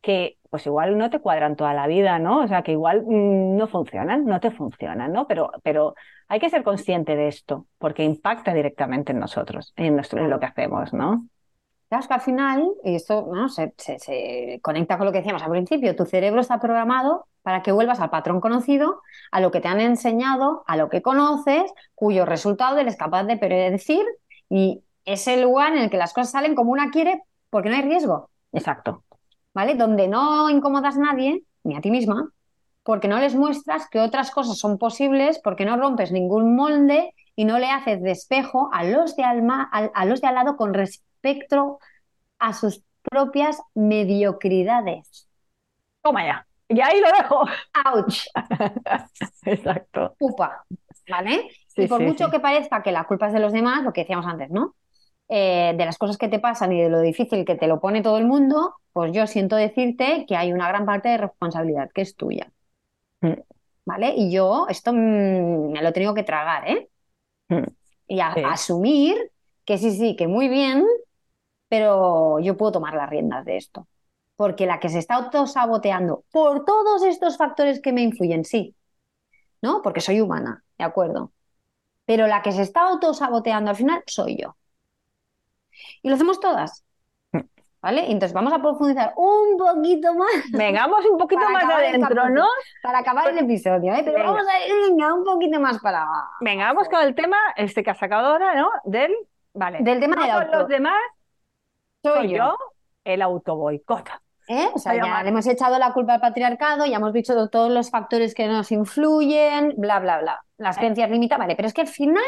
[0.00, 2.42] que pues igual no te cuadran toda la vida, ¿no?
[2.42, 5.26] O sea, que igual mm, no funcionan, no te funcionan, ¿no?
[5.26, 5.94] Pero, pero
[6.28, 10.38] hay que ser consciente de esto, porque impacta directamente en nosotros, en, nuestro, en lo
[10.38, 11.26] que hacemos, ¿no?
[11.88, 15.96] Claro, que al final, y esto se, se, conecta con lo que decíamos al principio,
[15.96, 19.80] tu cerebro está programado para que vuelvas al patrón conocido, a lo que te han
[19.80, 24.04] enseñado, a lo que conoces, cuyo resultado eres capaz de predecir
[24.48, 27.76] y es el lugar en el que las cosas salen como una quiere porque no
[27.76, 28.30] hay riesgo.
[28.52, 29.04] Exacto.
[29.52, 29.74] ¿Vale?
[29.74, 32.30] Donde no incomodas a nadie, ni a ti misma,
[32.82, 37.44] porque no les muestras que otras cosas son posibles, porque no rompes ningún molde y
[37.44, 41.78] no le haces despejo a los de, alma, a, los de al lado con respecto
[42.38, 45.28] a sus propias mediocridades.
[46.02, 46.46] Toma ya.
[46.68, 47.44] Y ahí lo dejo.
[47.84, 48.14] ¡Auch!
[49.44, 50.14] Exacto.
[50.20, 50.64] Upa.
[51.08, 51.50] ¿Vale?
[51.76, 54.26] y por mucho que parezca que la culpa es de los demás, lo que decíamos
[54.26, 54.74] antes, ¿no?
[55.28, 58.02] Eh, de las cosas que te pasan y de lo difícil que te lo pone
[58.02, 62.02] todo el mundo, pues yo siento decirte que hay una gran parte de responsabilidad que
[62.02, 62.52] es tuya.
[63.22, 63.40] Mm.
[63.86, 64.14] ¿Vale?
[64.16, 66.88] Y yo esto mm, me lo he tenido que tragar, ¿eh?
[67.48, 67.64] Mm.
[68.06, 69.16] Y asumir
[69.64, 70.84] que sí, sí, que muy bien,
[71.68, 73.88] pero yo puedo tomar las riendas de esto.
[74.36, 78.74] Porque la que se está autosaboteando por todos estos factores que me influyen, sí,
[79.62, 79.80] ¿no?
[79.80, 81.32] Porque soy humana, de acuerdo.
[82.04, 84.56] Pero la que se está autosaboteando al final soy yo.
[86.02, 86.84] Y lo hacemos todas.
[87.84, 88.10] ¿Vale?
[88.10, 90.30] Entonces vamos a profundizar un poquito más.
[90.52, 92.46] Vengamos un poquito más adentro, ¿no?
[92.82, 94.00] Para acabar el episodio, ¿eh?
[94.02, 94.72] Pero vamos a ir
[95.12, 96.06] un poquito más para
[96.40, 98.70] Venga, vamos con el tema este que has sacado ahora, ¿no?
[98.84, 99.14] Del,
[99.52, 99.80] vale.
[99.82, 100.60] Del tema de auto.
[100.60, 100.96] los demás,
[102.02, 102.56] soy, yo.
[103.04, 104.08] el autoboicot.
[104.48, 104.70] ¿Eh?
[104.74, 107.90] O sea, ya le hemos echado la culpa al patriarcado, ya hemos visto todos los
[107.90, 110.44] factores que nos influyen, bla, bla, bla.
[110.56, 110.80] Las eh.
[110.80, 112.24] creencias limitan, vale, pero es que al final...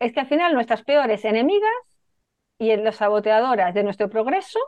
[0.00, 1.70] Es que al final nuestras peores enemigas
[2.58, 4.58] y las saboteadoras de nuestro progreso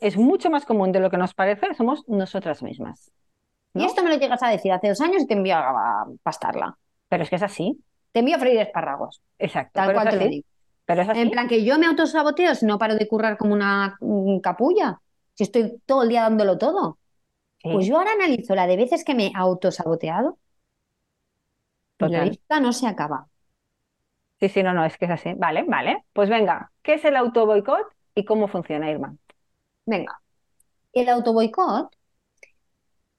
[0.00, 3.12] es mucho más común de lo que nos parece, somos nosotras mismas.
[3.74, 6.76] Y esto me lo llegas a decir hace dos años y te envío a pastarla.
[7.08, 7.78] Pero es que es así.
[8.12, 9.22] Te envío a freír espárragos.
[9.38, 9.72] Exacto.
[9.74, 10.46] Tal cual te lo digo.
[10.84, 11.20] Pero es así.
[11.20, 13.96] En plan que yo me autosaboteo si no paro de currar como una
[14.42, 15.00] capulla.
[15.34, 16.98] Si estoy todo el día dándolo todo.
[17.62, 20.38] Pues yo ahora analizo la de veces que me he autosaboteado.
[21.98, 23.28] La lista no se acaba.
[24.42, 25.34] Sí, sí, no, no, es que es así.
[25.36, 26.04] Vale, vale.
[26.12, 27.86] Pues venga, ¿qué es el autoboicot
[28.16, 29.14] y cómo funciona, Irma?
[29.86, 30.20] Venga,
[30.92, 31.96] el autoboicot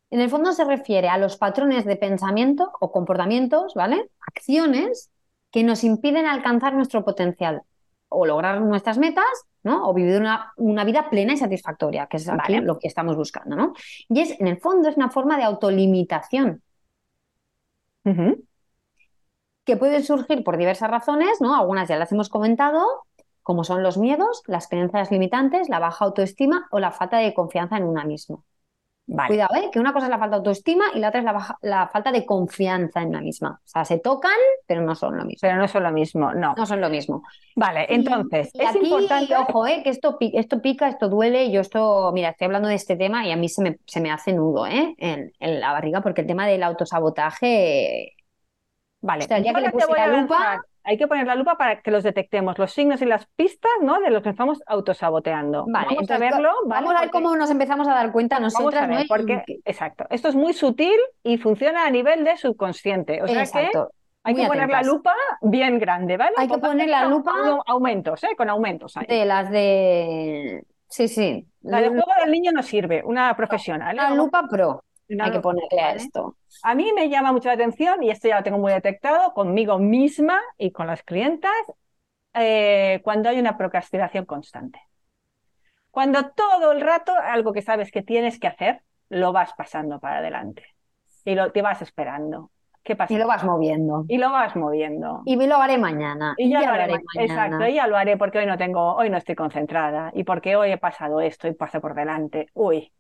[0.10, 4.10] en el fondo se refiere a los patrones de pensamiento o comportamientos, ¿vale?
[4.28, 5.12] Acciones
[5.50, 7.62] que nos impiden alcanzar nuestro potencial
[8.10, 9.24] o lograr nuestras metas,
[9.64, 9.88] ¿no?
[9.88, 12.28] O vivir una, una vida plena y satisfactoria, que es
[12.64, 13.74] lo que estamos buscando, ¿no?
[14.10, 16.62] Y es, en el fondo, es una forma de autolimitación
[19.66, 21.56] que pueden surgir por diversas razones, ¿no?
[21.56, 22.86] Algunas ya las hemos comentado,
[23.42, 27.78] como son los miedos, las creencias limitantes, la baja autoestima o la falta de confianza
[27.78, 28.40] en una misma.
[29.06, 29.70] Cuidado, ¿eh?
[29.70, 32.10] que una cosa es la falta de autoestima y la otra es la, la, falta
[32.10, 33.60] de confianza en la misma.
[33.62, 34.32] O sea, se tocan,
[34.66, 35.40] pero no son lo mismo.
[35.42, 36.54] Pero no son lo mismo, no.
[36.56, 37.22] No son lo mismo.
[37.58, 39.36] Vale, entonces, es aquí, importante.
[39.36, 39.82] Ojo, ¿eh?
[39.84, 41.52] que esto, esto pica, esto duele.
[41.52, 44.10] Yo esto, mira, estoy hablando de este tema y a mí se me, se me
[44.10, 44.96] hace nudo ¿eh?
[44.98, 48.16] en, en la barriga porque el tema del autosabotaje
[49.04, 53.26] Vale, que hay que poner la lupa para que los detectemos, los signos y las
[53.36, 54.00] pistas ¿no?
[54.00, 55.66] de los que estamos autosaboteando.
[55.68, 56.52] Vale, vamos a verlo.
[56.66, 58.90] Vamos a ver cómo nos empezamos a dar cuenta nosotras.
[58.90, 58.98] ¿no?
[59.08, 63.22] porque, exacto, esto es muy sutil y funciona a nivel de subconsciente.
[63.22, 63.72] O sea que
[64.26, 66.36] hay que poner la lupa bien grande, ¿vale?
[66.38, 67.32] Hay que poner la lupa.
[67.32, 68.36] Con aumentos, ¿eh?
[68.38, 68.94] Con aumentos.
[69.08, 70.64] De las de.
[70.88, 71.46] Sí, sí.
[71.62, 73.96] La de juego del niño no sirve, una profesional.
[73.96, 73.98] ¿eh?
[73.98, 74.84] La lupa pro.
[75.20, 76.38] Hay que ponerle a esto.
[76.64, 79.80] A mí me llama mucho la atención, y esto ya lo tengo muy detectado, conmigo
[79.80, 81.52] misma y con las clientas,
[82.34, 84.80] eh, cuando hay una procrastinación constante.
[85.92, 90.18] Cuando todo el rato algo que sabes que tienes que hacer, lo vas pasando para
[90.18, 90.66] adelante.
[91.26, 92.50] Y lo, te vas esperando.
[92.84, 93.14] ¿Qué pasa?
[93.14, 94.04] Y lo vas moviendo.
[94.08, 95.22] Y lo vas moviendo.
[95.26, 96.34] Y me lo haré mañana.
[96.38, 97.04] Y ya, lo, haré, mañana.
[97.16, 100.12] Exacto, y ya lo haré porque hoy no tengo, hoy no estoy concentrada.
[100.14, 102.48] Y porque hoy he pasado esto y paso por delante.
[102.54, 102.92] Uy,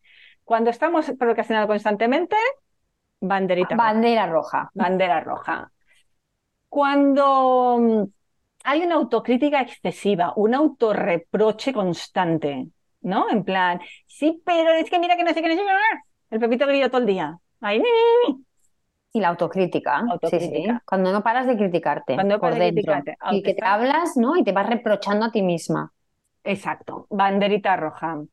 [0.44, 2.36] cuando estamos procrastinando constantemente,
[3.20, 4.70] banderita Bandera roja.
[4.74, 5.72] Bandera roja.
[6.70, 8.04] Cuando mm,
[8.66, 12.68] hay una autocrítica excesiva, un autorreproche constante,
[13.02, 13.30] ¿no?
[13.30, 15.62] En plan, sí, pero es que mira que no sé qué no sé
[16.32, 17.38] El pepito grillo todo el día.
[17.62, 17.82] Ahí,
[19.14, 20.04] y la autocrítica.
[20.86, 22.96] Cuando no paras de criticarte Cuando por dentro.
[23.32, 24.36] y que te hablas, ¿no?
[24.36, 25.94] Y te vas reprochando a ti misma.
[26.44, 27.06] Exacto.
[27.12, 28.24] Banderita roja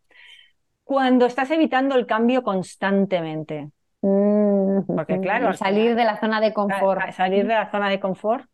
[0.91, 3.71] cuando estás evitando el cambio constantemente.
[4.03, 7.13] Mm, Porque claro, salir de la zona de confort.
[7.13, 8.45] Salir de la zona de confort,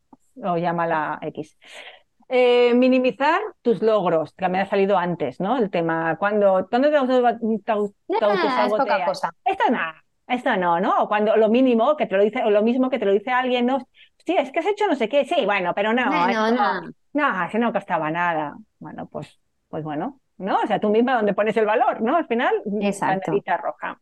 [0.45, 1.57] o llama la X.
[2.29, 5.57] Eh, minimizar tus logros, que me ha salido antes, ¿no?
[5.57, 7.05] El tema, cuando, ¿dónde te, te,
[9.07, 9.31] cosa.
[9.43, 11.05] Esto nada, esto no, ¿no?
[11.05, 13.31] O cuando lo mínimo que te lo dice, o lo mismo que te lo dice
[13.31, 13.79] alguien, ¿no?
[14.27, 16.05] Sí, es que has hecho no sé qué, sí, bueno, pero no.
[16.05, 16.83] No, no, no.
[17.15, 18.59] No, no costaba nada.
[18.79, 20.59] Bueno, pues, pues bueno, ¿no?
[20.63, 22.17] O sea, tú misma donde pones el valor, ¿no?
[22.17, 23.31] Al final, Exacto.
[23.31, 24.01] banderita roja.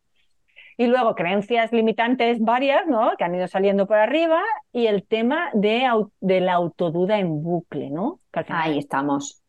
[0.77, 3.13] Y luego creencias limitantes varias, ¿no?
[3.17, 5.89] Que han ido saliendo por arriba y el tema de,
[6.21, 8.21] de la autoduda en bucle, ¿no?
[8.49, 9.41] Ahí estamos.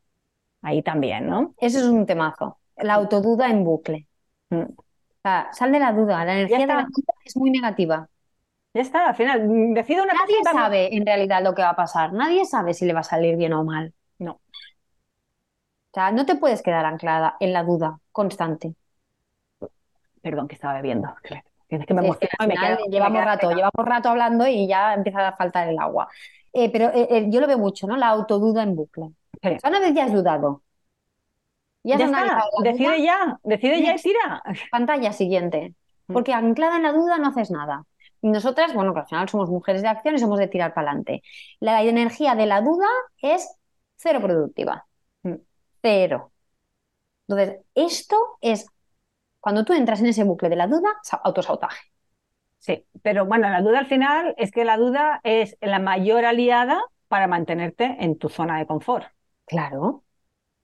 [0.61, 1.55] Ahí también, ¿no?
[1.57, 2.59] Eso es un temazo.
[2.77, 4.07] La autoduda en bucle.
[4.49, 4.61] Mm.
[4.61, 4.83] O
[5.23, 6.23] sea, sal de la duda.
[6.25, 8.07] La energía de la duda es muy negativa.
[8.75, 12.13] Ya está, al final decido una Nadie sabe en realidad lo que va a pasar.
[12.13, 13.93] Nadie sabe si le va a salir bien o mal.
[14.19, 14.41] No.
[15.95, 18.75] O sea, no te puedes quedar anclada en la duda constante.
[20.21, 21.07] Perdón, que estaba bebiendo.
[21.69, 22.01] Tienes que me
[22.89, 26.09] llevamos rato, llevamos rato hablando y ya empieza a faltar el agua.
[26.51, 27.95] Eh, pero eh, eh, yo lo veo mucho, ¿no?
[27.95, 29.11] La autoduda en bucle.
[29.63, 30.63] una vez ya has dudado.
[31.81, 34.43] Ya, está, decide ya, decide ya y tira.
[34.71, 35.75] Pantalla siguiente.
[36.07, 36.13] Mm.
[36.13, 37.85] Porque anclada en la duda no haces nada.
[38.21, 40.89] Y nosotras, bueno, que al final somos mujeres de acción y somos de tirar para
[40.89, 41.23] adelante.
[41.61, 42.87] La energía de la duda
[43.21, 43.47] es
[43.95, 44.85] cero productiva.
[45.85, 45.91] Mm.
[45.91, 46.31] Cero.
[47.27, 48.67] Entonces, esto es
[49.39, 50.89] cuando tú entras en ese bucle de la duda,
[51.23, 51.91] autosautaje.
[52.57, 56.81] Sí, pero bueno, la duda al final es que la duda es la mayor aliada
[57.07, 59.05] para mantenerte en tu zona de confort.
[59.45, 60.03] Claro.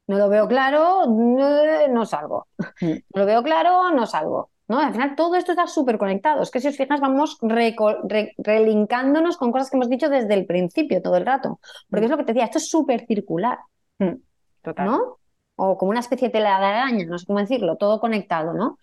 [0.07, 2.47] No lo veo claro, no, salgo.
[2.81, 2.91] Mm.
[3.13, 4.49] No lo veo claro, no salgo.
[4.67, 4.79] ¿no?
[4.79, 6.41] Al final todo esto está súper conectado.
[6.41, 11.01] Es que si os fijas, vamos relincándonos con cosas que hemos dicho desde el principio
[11.01, 11.59] todo el rato.
[11.89, 12.05] Porque mm.
[12.05, 13.59] es lo que te decía, esto es súper circular.
[14.61, 14.65] Mm.
[14.65, 14.85] Total.
[14.85, 15.21] ¿No?
[15.63, 18.79] o como una especie de tela de araña, no sé cómo decirlo, todo conectado, ¿no?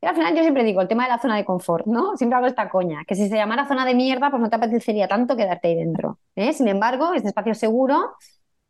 [0.00, 2.16] Y al final yo siempre digo, el tema de la zona de confort, ¿no?
[2.18, 5.08] Siempre hago esta coña, que si se llamara zona de mierda, pues no te apetecería
[5.08, 6.18] tanto quedarte ahí dentro.
[6.36, 6.52] ¿eh?
[6.52, 8.14] Sin embargo, este espacio seguro,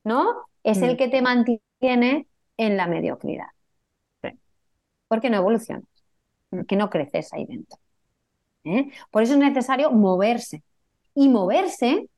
[0.04, 0.46] ¿no?
[0.62, 0.96] Es el mm.
[0.96, 3.48] que te mantiene en la mediocridad.
[4.22, 4.30] Sí.
[5.09, 5.84] Porque no evolucionas,
[6.50, 7.78] porque no creces ahí dentro.
[8.64, 8.90] ¿eh?
[9.11, 10.62] Por eso es necesario moverse.
[11.14, 12.09] Y moverse,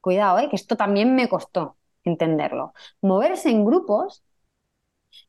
[0.00, 0.48] cuidado, ¿eh?
[0.48, 2.72] que esto también me costó entenderlo.
[3.00, 4.22] Moverse en grupos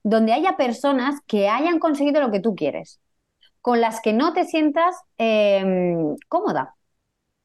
[0.04, 3.00] donde haya personas que hayan conseguido lo que tú quieres,
[3.62, 6.76] con las que no te sientas em, cómoda,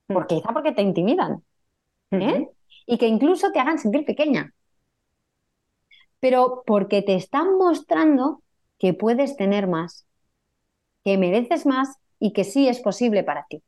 [0.09, 0.15] mm.
[0.15, 1.43] porque quizá porque te intimidan,
[2.11, 2.49] ¿eh?
[2.87, 4.53] y que incluso te hagan sentir pequeña,
[6.21, 8.43] pero porque te están mostrando
[8.79, 10.07] que puedes tener más,
[11.05, 13.63] que mereces más y que sí es posible para ti.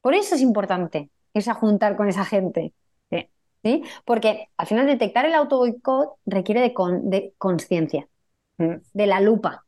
[0.00, 2.72] Por eso es importante esa juntar con esa gente,
[4.04, 8.08] porque al final detectar el auto boicot requiere de, conciencia,
[8.58, 8.74] mm.
[8.92, 9.64] de la lupa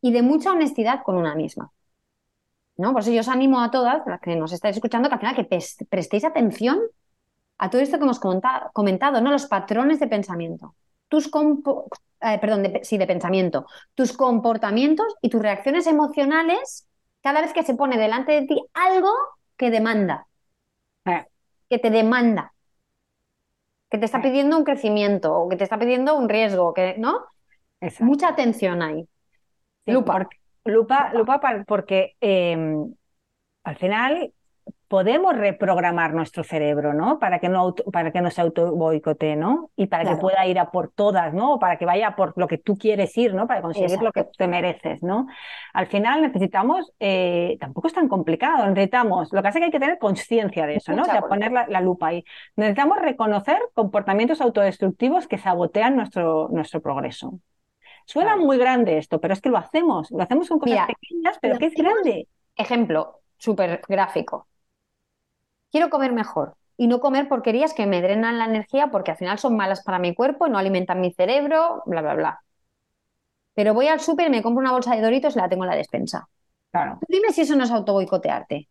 [0.00, 1.72] y de mucha honestidad con una misma.
[2.76, 2.92] ¿no?
[2.92, 5.36] Por eso yo os animo a todas, las que nos estáis escuchando, que al final
[5.36, 5.58] que
[5.88, 6.80] prestéis atención
[7.58, 9.30] a todo esto que hemos comentado, ¿no?
[9.30, 10.74] Los patrones de pensamiento.
[11.08, 11.30] Tus
[12.20, 13.66] eh, perdón, sí, de pensamiento.
[13.94, 16.88] Tus comportamientos y tus reacciones emocionales
[17.22, 19.10] cada vez que se pone delante de ti algo
[19.56, 20.26] que demanda.
[21.68, 22.53] Que te demanda
[23.94, 27.26] que te está pidiendo un crecimiento o que te está pidiendo un riesgo, que, ¿no?
[28.00, 29.06] Mucha atención ahí.
[29.86, 30.28] lupa.
[30.64, 31.12] lupa.
[31.14, 32.92] Lupa, porque em,
[33.62, 34.32] al final
[34.94, 37.18] podemos reprogramar nuestro cerebro, ¿no?
[37.18, 39.72] Para que no, para que no se auto boicotee, ¿no?
[39.74, 41.58] Y para que pueda ir a por todas, ¿no?
[41.58, 43.48] Para que vaya por lo que tú quieres ir, ¿no?
[43.48, 45.26] Para conseguir lo que te mereces, ¿no?
[45.72, 49.70] Al final necesitamos, eh, tampoco es tan complicado, necesitamos, lo que hace es que hay
[49.72, 51.02] que tener conciencia de eso, ¿no?
[51.02, 52.24] De poner la, lupa ahí.
[52.54, 57.40] Necesitamos reconocer comportamientos autodestructivos que sabotean nuestro, nuestro progreso.
[58.06, 61.58] Suena muy grande esto, pero es que lo hacemos, lo hacemos con cosas pequeñas, pero
[61.58, 62.28] que es grande.
[62.54, 64.46] Ejemplo súper gráfico
[65.74, 69.40] quiero comer mejor y no comer porquerías que me drenan la energía porque al final
[69.40, 72.44] son malas para mi cuerpo, y no alimentan mi cerebro, bla, bla, bla.
[73.54, 75.70] Pero voy al súper y me compro una bolsa de doritos y la tengo en
[75.70, 76.28] la despensa.
[76.70, 77.00] Claro.
[77.08, 78.68] dime si eso no es autoboicotearte.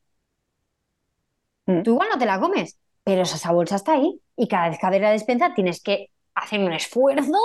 [1.65, 1.83] Mm.
[1.83, 4.85] Tú igual no te la comes, pero esa bolsa está ahí y cada vez que
[4.85, 7.37] abres la despensa tienes que hacer un esfuerzo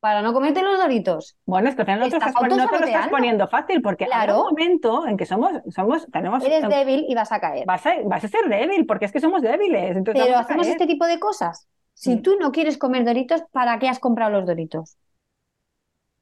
[0.00, 1.36] para no comerte los doritos.
[1.44, 4.34] Bueno, es que no, te, estás, no te lo estás poniendo fácil, porque claro.
[4.34, 6.44] hay un momento en que somos, somos, tenemos...
[6.44, 7.66] Eres débil y vas a caer.
[7.66, 9.96] Vas a, vas a ser débil, porque es que somos débiles.
[10.04, 11.68] Pero hacemos este tipo de cosas.
[11.94, 14.96] Si tú no quieres comer doritos, ¿para qué has comprado los doritos?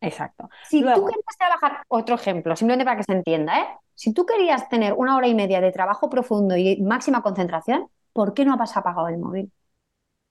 [0.01, 0.49] Exacto.
[0.69, 3.67] Si tú querías trabajar, otro ejemplo, simplemente para que se entienda, ¿eh?
[3.95, 8.35] Si tú querías tener una hora y media de trabajo profundo y máxima concentración, ¿por
[8.35, 9.51] qué no has apagado el móvil?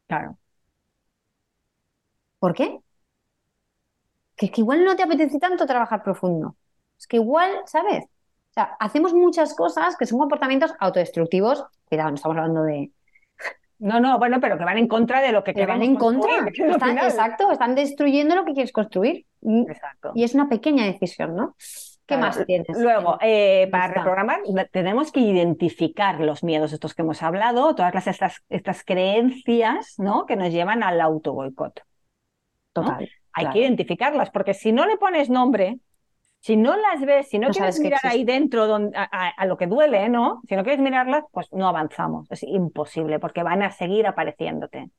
[0.07, 0.37] Claro.
[2.39, 2.79] ¿Por qué?
[4.35, 6.55] Que es que igual no te apetece tanto trabajar profundo.
[6.97, 8.05] Es que igual, ¿sabes?
[8.05, 11.65] O sea, hacemos muchas cosas que son comportamientos autodestructivos.
[11.85, 12.91] Cuidado, no estamos hablando de.
[13.79, 16.31] No, no, bueno, pero que van en contra de lo que, que van en contra.
[17.03, 19.25] exacto, están destruyendo lo que quieres construir.
[19.41, 20.11] Exacto.
[20.15, 21.55] Y es una pequeña decisión, ¿no?
[22.05, 22.77] ¿Qué más tienes?
[22.77, 28.07] Luego, eh, para reprogramar, tenemos que identificar los miedos estos que hemos hablado, todas las,
[28.07, 30.25] estas, estas creencias ¿no?
[30.27, 31.81] que nos llevan al auto boicot.
[32.73, 33.09] Total.
[33.35, 35.79] Hay que identificarlas, porque si no le pones nombre,
[36.41, 39.29] Si no las ves, si no, No quieres que mirar ahí dentro donde, a, a-
[39.29, 40.41] a lo que duele, ¿no?
[40.47, 42.27] Si no quieres mirarlas, pues no avanzamos.
[42.31, 44.91] Es imposible porque van a seguir apareciéndote,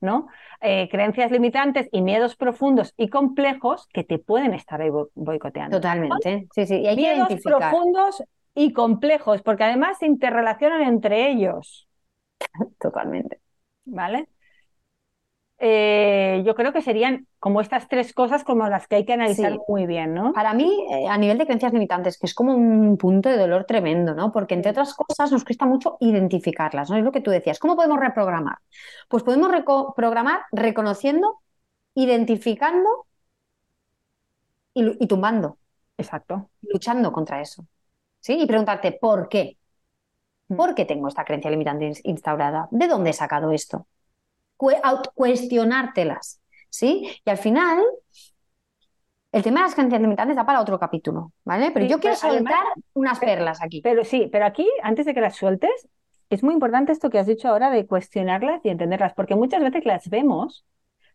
[0.00, 0.28] ¿no?
[0.60, 5.76] Eh, creencias limitantes y miedos profundos y complejos que te pueden estar ahí bo- boicoteando.
[5.76, 6.48] Totalmente.
[6.54, 6.76] Sí, sí.
[6.80, 7.74] Y hay que Miedos identificar.
[7.74, 8.22] profundos
[8.54, 11.88] y complejos, porque además se interrelacionan entre ellos,
[12.78, 13.40] Totalmente.
[13.84, 14.28] ¿vale?
[15.60, 19.52] Eh, yo creo que serían como estas tres cosas como las que hay que analizar
[19.52, 19.58] Sí.
[19.66, 20.32] muy bien, ¿no?
[20.32, 23.64] Para mí, eh, a nivel de creencias limitantes, que es como un punto de dolor
[23.64, 24.30] tremendo, ¿no?
[24.32, 26.96] Porque entre otras cosas nos cuesta mucho identificarlas, ¿no?
[26.96, 27.58] Es lo que tú decías.
[27.58, 28.58] ¿Cómo podemos reprogramar?
[29.08, 31.40] Pues podemos reprogramar reconociendo,
[31.94, 33.06] identificando
[34.74, 35.58] y, y tumbando,
[35.96, 36.50] Exacto.
[36.62, 37.66] luchando contra eso.
[38.20, 38.34] ¿Sí?
[38.40, 39.58] Y preguntarte, ¿por qué?
[40.50, 40.56] Mm.
[40.56, 42.68] ¿Por qué tengo esta creencia limitante ins- instaurada?
[42.70, 43.86] ¿De dónde he sacado esto?
[44.58, 47.08] Cuestionártelas, ¿sí?
[47.24, 47.82] Y al final,
[49.32, 51.70] el tema de las creencias limitantes da para otro capítulo, ¿vale?
[51.70, 53.80] Pero Sí, yo quiero pero además- soltar unas perlas aquí.
[53.82, 55.88] Pero sí, pero aquí, antes de que las sueltes,
[56.30, 59.84] es muy importante esto que has dicho ahora de cuestionarlas y entenderlas, porque muchas veces
[59.84, 60.66] las vemos,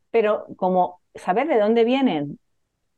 [0.10, 2.40] pero como saber de dónde vienen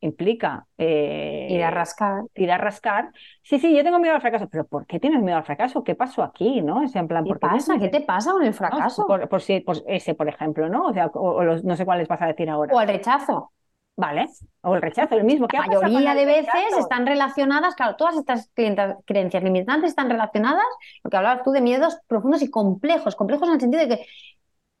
[0.06, 2.22] implica eh, Ir a rascar.
[2.34, 3.10] ir a rascar.
[3.42, 5.84] Sí, sí, yo tengo miedo al fracaso, pero ¿por qué tienes miedo al fracaso?
[5.84, 6.62] ¿Qué pasó aquí?
[6.62, 6.82] ¿No?
[6.82, 7.74] Es en plan, ¿Qué ¿por qué pasa?
[7.74, 8.54] ¿Qué tienes- te pasa con el ¿no?
[8.54, 9.06] fracaso?
[9.06, 10.86] Por, por si- por ese, por ejemplo, ¿no?
[10.86, 12.74] O sea, o, o los- no sé cuáles vas a decir ahora.
[12.74, 13.52] O al rechazo.
[13.98, 14.26] Vale.
[14.60, 15.48] O el rechazo, el mismo.
[15.48, 16.78] ¿Qué La mayoría el de veces rechazo?
[16.80, 20.64] están relacionadas, claro, todas estas creencias limitantes están relacionadas,
[21.02, 24.04] lo que hablabas tú de miedos profundos y complejos, complejos en el sentido de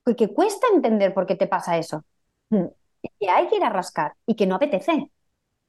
[0.04, 2.04] que, que cuesta entender por qué te pasa eso.
[2.50, 2.64] Mm.
[3.02, 5.10] Y que hay que ir a rascar y que no apetece,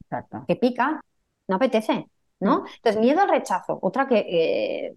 [0.09, 0.45] Exacto.
[0.47, 1.01] que pica,
[1.47, 2.07] no apetece,
[2.39, 2.65] ¿no?
[2.75, 4.95] Entonces, miedo al rechazo, otra que, eh,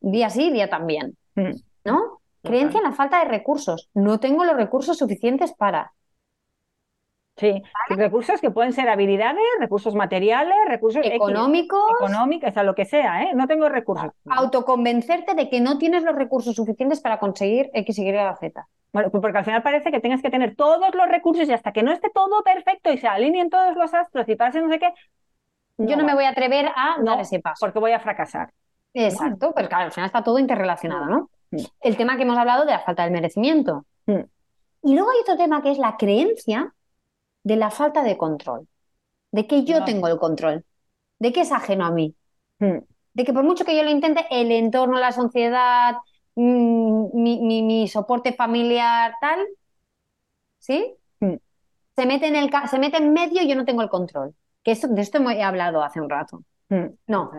[0.00, 1.52] día sí, día también, Mm.
[1.84, 2.20] ¿no?
[2.42, 5.92] Creencia en la falta de recursos, no tengo los recursos suficientes para.
[7.40, 12.84] Sí, recursos que pueden ser habilidades, recursos materiales, recursos Económicos, económicos, o sea, lo que
[12.84, 13.30] sea, ¿eh?
[13.34, 14.10] No tengo recursos.
[14.28, 18.68] autoconvencerte de que no tienes los recursos suficientes para conseguir X, Y, Z.
[18.92, 21.72] Bueno, pues porque al final parece que tengas que tener todos los recursos y hasta
[21.72, 24.78] que no esté todo perfecto y se alineen todos los astros y pase no sé
[24.78, 24.92] qué,
[25.78, 27.64] Yo no me voy a atrever a No, dar ese paso.
[27.64, 28.50] porque voy a fracasar.
[28.92, 31.30] Exacto, pero claro, al final está todo interrelacionado, ¿no?
[31.52, 31.58] Mm.
[31.80, 33.86] El tema que hemos hablado de la falta del merecimiento.
[34.04, 34.20] Mm.
[34.82, 36.74] Y luego hay otro tema que es la creencia
[37.42, 38.66] de la falta de control,
[39.32, 39.84] de que yo No.
[39.84, 40.64] tengo el control,
[41.18, 42.14] de que es ajeno a mí,
[42.58, 42.78] Mm.
[43.14, 45.96] de que por mucho que yo lo intente, el entorno, la sociedad,
[46.34, 49.38] mm, mi, mi- mi soporte familiar, tal,
[50.58, 50.94] ¿sí?
[51.20, 51.34] Mm.
[51.96, 54.34] Se mete en el, ca- se mete en medio y yo no tengo el control.
[54.62, 56.42] Que esto, de esto he hablado hace un rato.
[57.06, 57.30] No.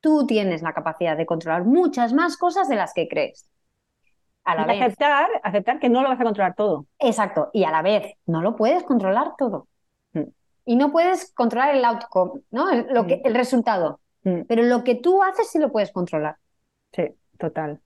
[0.00, 3.48] Tú tienes la capacidad de controlar muchas más cosas de las que crees.
[4.46, 4.82] A la Y vez.
[4.82, 6.86] aceptar, aceptar que no lo vas a controlar todo.
[6.98, 7.50] Exacto.
[7.52, 9.68] Y a la vez, no lo puedes controlar todo.
[10.14, 10.22] Mm.
[10.64, 12.70] Y no puedes controlar el outcome, ¿no?
[12.70, 13.20] El, lo que, Mm.
[13.26, 14.00] el resultado.
[14.22, 14.40] Mm.
[14.48, 16.36] Pero lo que tú haces sí lo puedes controlar.
[16.92, 17.80] Sí, total.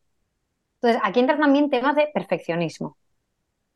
[0.82, 2.96] Entonces, aquí entran también temas de perfeccionismo.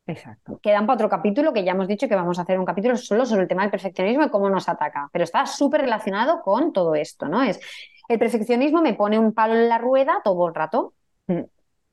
[0.07, 0.59] Exacto.
[0.61, 3.25] Quedan para otro capítulo que ya hemos dicho que vamos a hacer un capítulo solo
[3.25, 5.09] sobre el tema del perfeccionismo y cómo nos ataca.
[5.11, 7.41] Pero está súper relacionado con todo esto, ¿no?
[7.41, 7.59] Es
[8.07, 10.93] el perfeccionismo me pone un palo en la rueda todo el rato.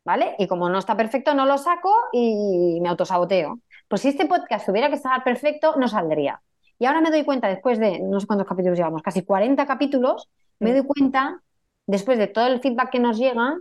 [0.04, 0.34] ¿Vale?
[0.38, 3.60] Y como no está perfecto, no lo saco y me autosaboteo.
[3.88, 6.42] Pues si este podcast tuviera que estar perfecto, no saldría.
[6.78, 10.28] Y ahora me doy cuenta, después de no sé cuántos capítulos llevamos, casi 40 capítulos,
[10.58, 10.74] me Mm.
[10.74, 11.40] doy cuenta,
[11.86, 13.56] después de todo el feedback que nos llega,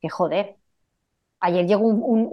[0.00, 0.56] que joder.
[1.38, 2.28] Ayer llegó un, un-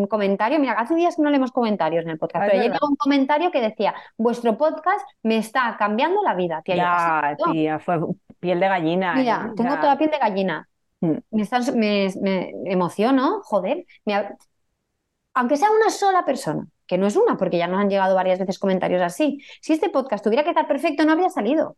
[0.00, 2.72] un comentario, mira, hace días que no leemos comentarios en el podcast, Ah, pero ayer
[2.72, 6.76] llegó un comentario que decía, vuestro podcast me está cambiando la vida, tía.
[6.76, 6.82] Yo,
[7.46, 7.98] Ya, tía, fue
[8.38, 9.14] piel de gallina.
[9.14, 9.52] Mira, ¿eh?
[9.56, 9.80] tengo Ya.
[9.80, 10.68] toda piel de gallina.
[11.30, 13.84] Me, están- me, me emociono, joder.
[14.04, 14.14] me
[15.36, 18.38] aunque sea una sola persona, que no es una, porque ya nos han llegado varias
[18.38, 19.40] veces comentarios así.
[19.60, 21.76] Si este podcast tuviera que estar perfecto, no habría salido.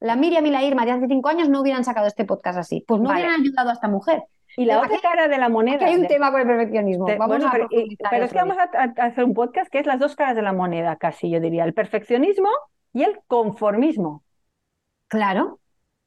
[0.00, 2.82] La Miriam y la Irma de hace cinco años no hubieran sacado este podcast así.
[2.86, 3.20] Pues no Vale.
[3.22, 4.22] hubieran ayudado a esta mujer.
[4.56, 5.76] Y la otra cara de la moneda.
[5.76, 7.06] Aquí hay un de- tema con el perfeccionismo.
[7.06, 8.70] de- Vamos bueno, pero, y- pero es que vamos a-
[9.02, 11.64] a hacer un podcast que es las dos caras de la moneda, casi, yo diría.
[11.64, 12.48] El perfeccionismo
[12.92, 14.22] y el conformismo.
[15.08, 15.58] Claro.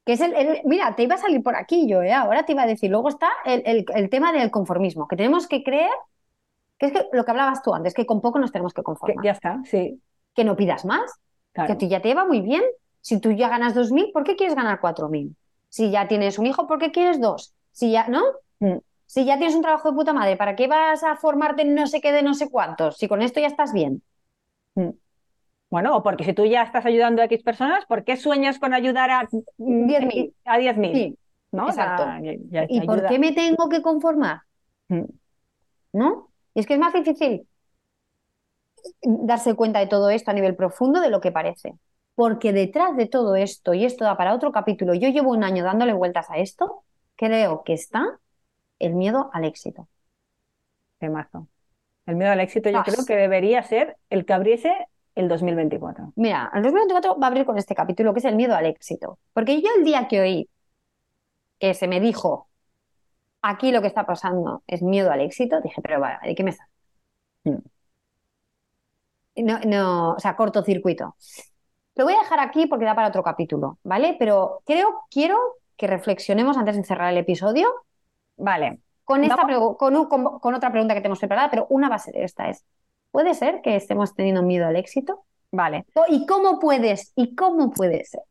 [0.08, 2.14] Que es el, el- mira, te iba a salir por aquí yo, ¿eh?
[2.14, 2.90] Ahora te iba a decir.
[2.90, 5.92] Luego está el, el- el tema del conformismo, que tenemos que creer,
[6.80, 8.84] que es que lo que hablabas tú antes, que con poco nos tenemos que Que
[8.86, 9.26] conformar.
[9.26, 10.02] ya está, sí.
[10.34, 11.20] Que no pidas más, que
[11.54, 11.74] Claro.
[11.74, 12.64] a ti ya te va muy bien.
[13.02, 15.36] Si tú ya ganas 2.000, ¿por qué quieres ganar 4.000?
[15.70, 17.54] Si ya tienes un hijo, ¿por qué quieres dos?
[17.74, 18.24] Si ya, ¿no?
[18.60, 18.78] Mm.
[19.06, 21.86] Si ya tienes un trabajo de puta madre, ¿para qué vas a formarte en no
[21.88, 22.98] sé qué de no sé cuántos?
[22.98, 24.02] Si con esto ya estás bien.
[25.70, 28.74] Bueno, o porque si tú ya estás ayudando a X personas, ¿por qué sueñas con
[28.74, 29.24] ayudar a
[29.58, 30.34] mm, 10.000.
[30.46, 31.18] A 10.000, Sí,
[31.52, 31.68] ¿no?
[31.68, 32.06] Exacto.
[32.50, 34.42] ya ¿Y por qué me tengo que conformar?
[34.88, 35.04] Mm.
[35.94, 36.30] ¿No?
[36.54, 37.48] Y es que es más difícil
[39.02, 41.76] darse cuenta de todo esto a nivel profundo de lo que parece.
[42.16, 45.64] Porque detrás de todo esto, y esto da para otro capítulo, yo llevo un año
[45.64, 46.84] dándole vueltas a esto,
[47.16, 48.20] creo que está
[48.80, 49.88] el miedo al éxito.
[51.00, 51.48] Temazo.
[52.06, 54.74] El miedo al éxito yo creo que debería ser el que abriese
[55.18, 56.14] el 2024.
[56.16, 59.20] Mira, el 2024 va a abrir con este capítulo, que es el miedo al éxito.
[59.34, 60.50] Porque yo el día que oí
[61.60, 62.50] que se me dijo,
[63.42, 66.52] aquí lo que está pasando es miedo al éxito, dije, pero vale, ¿de qué me
[66.52, 66.70] está?
[67.44, 67.58] Mm.
[69.38, 71.16] No, no, o sea, cortocircuito.
[71.96, 74.16] Lo voy a dejar aquí porque da para otro capítulo, ¿vale?
[74.20, 75.38] Pero creo, quiero
[75.76, 77.68] que reflexionemos antes de cerrar el episodio.
[78.36, 78.82] Vale.
[79.04, 79.48] Con, esta
[79.78, 82.66] con, con, otra pregunta que tenemos preparada, pero una a ser esta es,
[83.18, 85.26] ¿puede ser que estemos teniendo miedo al éxito?
[85.52, 85.86] Vale.
[86.08, 87.14] ¿Y cómo puedes?
[87.16, 88.22] ¿Y cómo puede ser?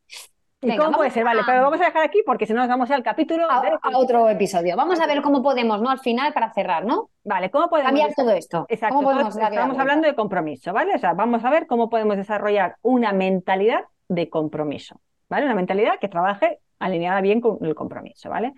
[0.61, 1.25] ¿Y cómo puede ser?
[1.25, 3.51] Vale, pero vamos a dejar aquí porque si no nos vamos al capítulo.
[3.51, 4.77] A, otro episodio.
[4.77, 5.89] Vamos a ver cómo podemos, ¿no?
[5.89, 7.09] Al final, para cerrar, ¿no?
[7.25, 7.89] Vale, ¿cómo podemos.
[7.89, 8.65] Cambiar todo esto.
[8.69, 9.11] Exacto.
[9.11, 10.95] estamos hablando de compromiso, ¿vale?
[10.95, 15.47] O sea, vamos a ver cómo podemos desarrollar una mentalidad de compromiso, ¿vale?
[15.47, 18.53] Una mentalidad que trabaje alineada bien con el compromiso, ¿vale?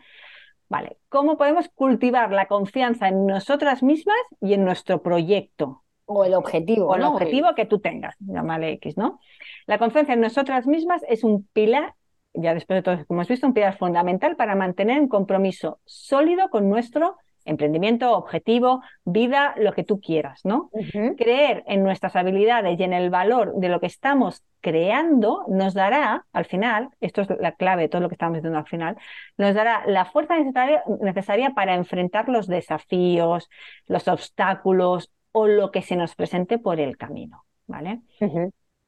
[0.67, 5.85] Vale, ¿cómo podemos cultivar la confianza en nosotras mismas y en nuestro proyecto?
[6.11, 6.87] O el objetivo.
[6.87, 9.19] O el objetivo que tú tengas, llámale X, ¿no?
[9.67, 11.93] La confianza en nosotras mismas es un pilar,
[12.33, 16.49] ya después de todo, como hemos visto, un pilar fundamental para mantener un compromiso sólido
[16.49, 20.71] con nuestro emprendimiento, objetivo, vida, lo que tú quieras, ¿no?
[21.15, 26.25] Creer en nuestras habilidades y en el valor de lo que estamos creando nos dará,
[26.33, 28.97] al final, esto es la clave de todo lo que estamos diciendo al final,
[29.37, 33.47] nos dará la fuerza necesaria, necesaria para enfrentar los desafíos,
[33.85, 38.01] los obstáculos o lo que se nos presente por el camino, ¿vale?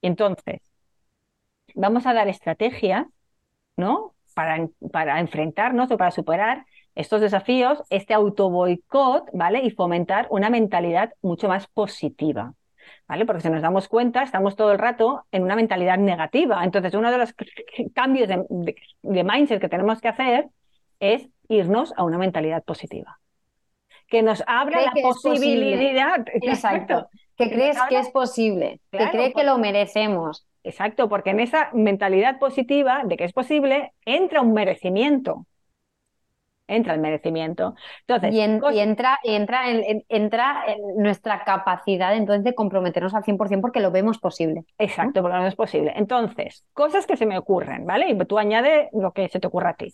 [0.01, 0.61] Entonces,
[1.75, 3.07] vamos a dar estrategias,
[3.77, 4.13] ¿no?
[4.33, 6.65] Para, para enfrentarnos o para superar
[6.95, 9.61] estos desafíos, este autoboicot, ¿vale?
[9.63, 12.53] Y fomentar una mentalidad mucho más positiva,
[13.07, 13.25] ¿vale?
[13.25, 16.63] Porque si nos damos cuenta, estamos todo el rato en una mentalidad negativa.
[16.63, 17.33] Entonces, uno de los
[17.93, 20.49] cambios de, mindset que tenemos que hacer
[20.99, 23.20] es irnos a una mentalidad positiva.
[24.11, 26.23] Que nos abra la posibilidad.
[26.33, 27.09] Exacto.
[27.35, 30.45] Que crees que es posible, que cree que lo merecemos.
[30.63, 35.47] Exacto, porque en esa mentalidad positiva de que es posible entra un merecimiento
[36.71, 37.75] entra el merecimiento.
[38.07, 43.61] Entonces, y, entra, y entra, en, entra en nuestra capacidad entonces de comprometernos al 100%
[43.61, 44.63] porque lo vemos posible.
[44.77, 45.93] Exacto, porque lo vemos posible.
[45.95, 48.09] Entonces, cosas que se me ocurren, ¿vale?
[48.09, 49.93] Y tú añade lo que se te ocurra a ti.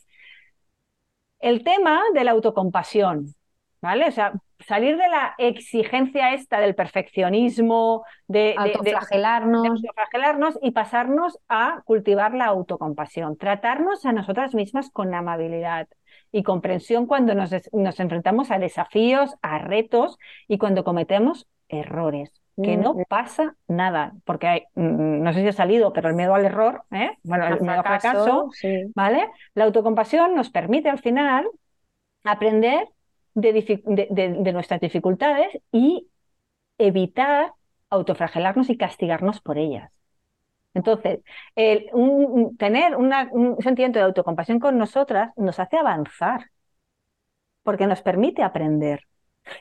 [1.40, 3.36] El tema de la autocompasión,
[3.82, 4.08] ¿vale?
[4.08, 9.64] O sea, salir de la exigencia esta del perfeccionismo, de autoflagelarnos.
[9.64, 15.88] De, autoflagelarnos y pasarnos a cultivar la autocompasión, tratarnos a nosotras mismas con amabilidad,
[16.32, 20.18] y comprensión cuando nos, nos enfrentamos a desafíos, a retos
[20.48, 22.32] y cuando cometemos errores
[22.64, 26.34] que no pasa nada, porque hay, mm, no sé si ha salido, pero el miedo
[26.34, 27.12] al error, ¿eh?
[27.22, 28.50] bueno, el miedo al fracaso,
[28.96, 29.30] ¿vale?
[29.54, 31.48] La autocompasión nos permite al final
[32.24, 32.88] aprender
[33.38, 36.08] de, de, nuestras dificultades y
[36.78, 37.54] evitar
[37.90, 39.92] autofragelarnos y castigarnos por ellas.
[40.74, 41.20] Entonces,
[41.56, 41.90] el,
[42.58, 46.50] tener un sentimiento de autocompasión con nosotras nos hace avanzar,
[47.64, 49.02] porque nos permite aprender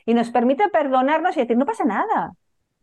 [0.07, 2.33] y nos permite perdonarnos y decir, no pasa nada,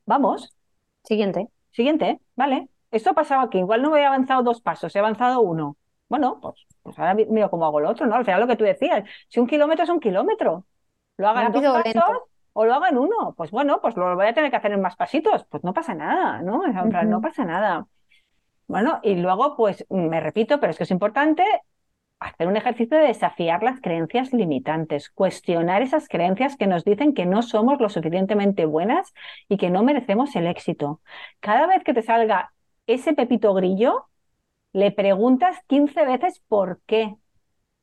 [0.06, 0.56] vamos.
[1.04, 1.48] Siguiente.
[1.72, 2.70] Siguiente, ¿vale?
[2.92, 5.76] Esto ha pasado aquí, igual no he avanzado dos pasos, he avanzado uno.
[6.08, 8.16] Bueno, pues, pues ahora miro cómo hago lo otro, ¿no?
[8.16, 10.66] Al final lo que tú decías, si un kilómetro es un kilómetro,
[11.18, 12.22] lo hagan dos pasos
[12.54, 14.96] o lo hagan uno, pues bueno, pues lo voy a tener que hacer en más
[14.96, 16.62] pasitos, pues no pasa nada, ¿no?
[17.04, 17.88] No pasa nada.
[18.68, 21.44] Bueno, y luego, pues me repito, pero es que es importante
[22.20, 27.26] hacer un ejercicio de desafiar las creencias limitantes, cuestionar esas creencias que nos dicen que
[27.26, 29.14] no somos lo suficientemente buenas
[29.50, 31.02] y que no merecemos el éxito.
[31.40, 32.54] Cada vez que te salga
[32.88, 34.08] ese pepito grillo,
[34.72, 37.16] le preguntas 15 veces por qué,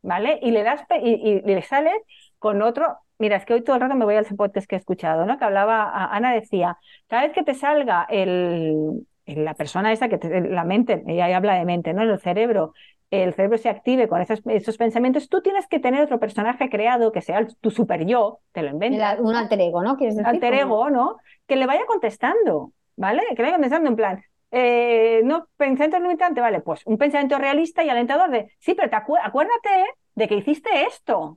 [0.03, 0.39] ¿vale?
[0.43, 2.01] Y le das y, le sales
[2.39, 2.99] con otro.
[3.21, 5.39] Mira, es que hoy todo el rato me voy al podcast que he escuchado, ¿no?
[5.39, 10.19] Que hablaba, Ana decía, cada vez que te salga el, la persona esa que
[10.49, 12.03] la mente, ella habla de mente, ¿no?
[12.03, 12.73] El cerebro,
[13.11, 17.13] el cerebro se active con esos, esos pensamientos, tú tienes que tener otro personaje creado
[17.13, 19.21] que sea tu super yo, te lo inventas.
[19.21, 19.99] Un alter ego, ¿no?
[19.99, 20.27] ¿Quieres decir?
[20.27, 21.19] Alter ego, ¿no?
[21.47, 23.23] Que le vaya contestando, ¿vale?
[23.37, 27.85] Que le vaya contestando en plan, eh, no, pensamiento limitante, vale, pues un pensamiento realista
[27.85, 31.37] y alentador de, sí, pero te acuérdate de que hiciste esto.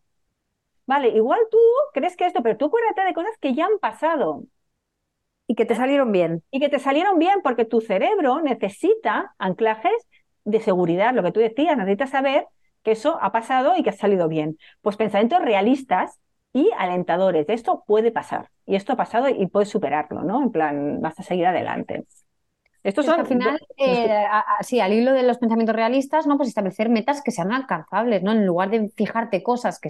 [0.86, 1.58] Vale, igual tú
[1.94, 4.44] crees que esto, pero tú acuérdate de cosas que ya han pasado.
[5.48, 6.44] Y que te salieron bien.
[6.52, 9.94] Y que te salieron bien porque tu cerebro necesita anclajes
[10.46, 12.48] de seguridad, lo que tú decías, necesitas saber
[12.84, 14.58] que eso ha pasado y que ha salido bien.
[14.82, 16.20] Pues pensamientos realistas,
[16.54, 17.50] y alentadores.
[17.50, 18.50] Esto puede pasar.
[18.66, 20.42] Y esto ha pasado y puedes superarlo, ¿no?
[20.44, 22.06] En plan, vas a seguir adelante.
[22.84, 24.26] Estos son, al final, eh,
[24.62, 26.36] sí, al hilo de los pensamientos realistas, ¿no?
[26.36, 28.34] Pues establecer metas que sean alcanzables, ¿no?
[28.34, 29.90] En lugar de fijarte cosas que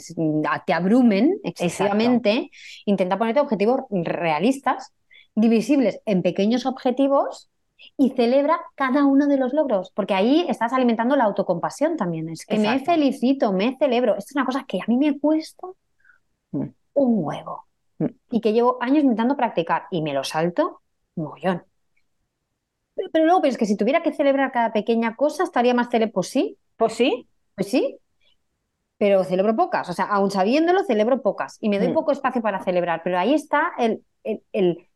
[0.66, 2.52] te abrumen excesivamente,
[2.86, 4.94] intenta ponerte objetivos realistas,
[5.34, 7.50] divisibles en pequeños objetivos
[7.98, 12.30] y celebra cada uno de los logros, porque ahí estás alimentando la autocompasión también.
[12.30, 14.16] Es que me felicito, me celebro.
[14.16, 15.68] Esto es una cosa que a mí me cuesta
[16.52, 16.68] mm.
[16.94, 17.66] un huevo
[17.98, 18.06] mm.
[18.30, 20.82] y que llevo años intentando practicar y me lo salto
[21.16, 21.64] mogollón.
[22.96, 26.14] Pero luego es que si tuviera que celebrar cada pequeña cosa, estaría más celebrado.
[26.14, 26.58] Pues sí.
[26.78, 27.28] Pues sí.
[27.56, 27.98] Pues sí.
[28.98, 29.90] Pero celebro pocas.
[29.90, 31.58] O sea, aún sabiéndolo, celebro pocas.
[31.60, 31.94] Y me doy mm.
[31.94, 33.02] poco espacio para celebrar.
[33.04, 34.88] Pero ahí está el, el, el,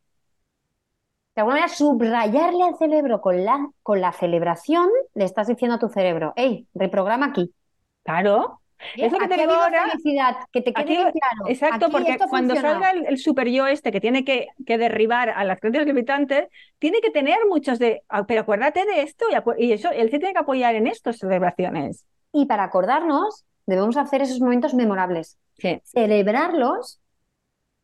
[1.38, 5.78] de alguna manera, subrayarle al cerebro con la, con la celebración, le estás diciendo a
[5.78, 7.54] tu cerebro, hey, reprograma aquí.
[8.02, 8.60] Claro,
[8.96, 9.88] es lo que te digo ahora.
[9.90, 11.48] Felicidad, que te quede claro.
[11.48, 15.86] Exacto, porque cuando salga el, super yo este que tiene que, derribar a las creencias
[15.86, 16.48] limitantes,
[16.78, 18.02] tiene que tener muchos de.
[18.08, 19.26] Ah, pero acuérdate de esto
[19.58, 22.04] y, eso, él se tiene que apoyar en estas celebraciones.
[22.32, 25.38] Y para acordarnos, debemos hacer esos momentos memorables.
[25.84, 27.00] Celebrarlos,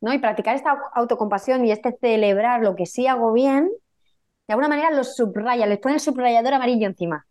[0.01, 0.13] ¿no?
[0.13, 3.69] Y practicar esta autocompasión y este celebrar lo que sí hago bien,
[4.47, 7.27] de alguna manera los subraya, les pone el subrayador amarillo encima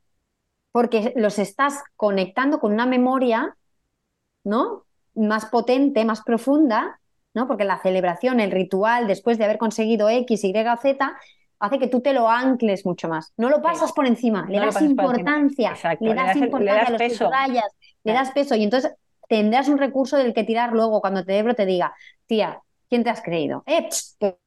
[0.74, 3.56] porque los estás conectando con una memoria,
[4.44, 4.84] ¿no?
[5.14, 7.00] Más potente, más profunda,
[7.36, 7.48] ¿no?
[7.48, 11.18] Porque la celebración, el ritual, después de haber conseguido X, Y, Z,
[11.60, 13.34] hace que tú te lo ancles mucho más.
[13.38, 17.30] No lo pasas por encima, le das importancia, le das, importancia, le peso.
[18.04, 18.94] le das peso y entonces
[19.30, 21.94] tendrás un recurso del que tirar luego cuando tu cerebro te diga,
[22.26, 22.60] tía,
[22.90, 23.62] ¿quién te has creído?
[23.68, 23.88] Eh,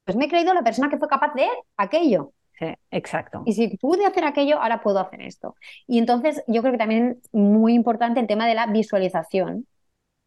[0.05, 1.47] pues me he creído la persona que fue capaz de
[1.77, 2.33] aquello.
[2.59, 3.43] Sí, exacto.
[3.45, 5.57] Y si pude hacer aquello, ahora puedo hacer esto.
[5.87, 9.67] Y entonces yo creo que también es muy importante el tema de la visualización,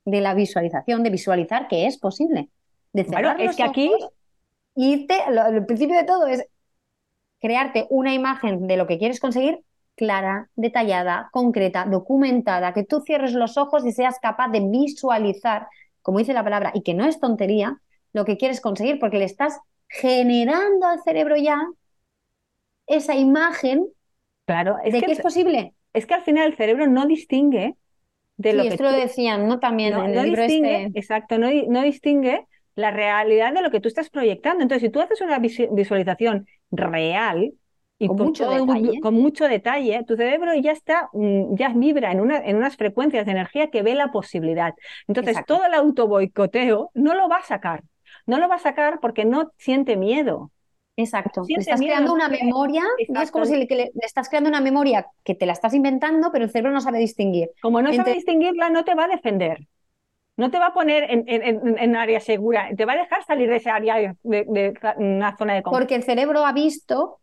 [0.06, 2.50] de la visualización, de visualizar que es posible.
[2.94, 3.92] De cerrar es que aquí
[4.76, 6.46] irte, el principio de todo es
[7.40, 9.64] crearte una imagen de lo que quieres conseguir
[9.96, 15.68] clara, detallada, concreta, documentada, que tú cierres los ojos y seas capaz de visualizar,
[16.02, 17.82] como dice la palabra, y que no es tontería,
[18.14, 19.60] lo que quieres conseguir, porque le estás
[19.90, 21.60] generando al cerebro ya
[22.90, 23.88] esa imagen
[24.46, 25.74] claro, es de que, es posible.
[25.94, 27.76] Es que al final el cerebro no distingue
[28.36, 29.60] de lo que esto lo decían, ¿no?
[29.60, 31.00] También en el libro distingue, este.
[31.00, 34.64] Exacto, no, no distingue la realidad de lo que tú estás proyectando.
[34.64, 37.52] Entonces, si tú haces una visualización real
[37.98, 39.00] y con, mucho, detalle.
[39.02, 43.26] con mucho detalle, tu cerebro ya está, mm, ya vibra en, una, en unas frecuencias
[43.26, 44.74] de energía que ve la posibilidad.
[45.08, 47.84] Entonces, todo el autoboicoteo no lo va a sacar.
[48.26, 50.52] No lo va a sacar porque no siente miedo.
[51.02, 51.46] Exacto.
[51.48, 55.34] Le estás creando una memoria, no es como si le, estás creando una memoria que
[55.34, 57.52] te la estás inventando, pero el cerebro no sabe distinguir.
[57.62, 59.66] Como no sabe distinguirla, no te va a defender.
[60.36, 63.58] No te va a poner en, en, área segura, te va a dejar salir de
[63.58, 65.82] esa área, de, una zona de confort.
[65.82, 67.20] Porque el cerebro ha visto,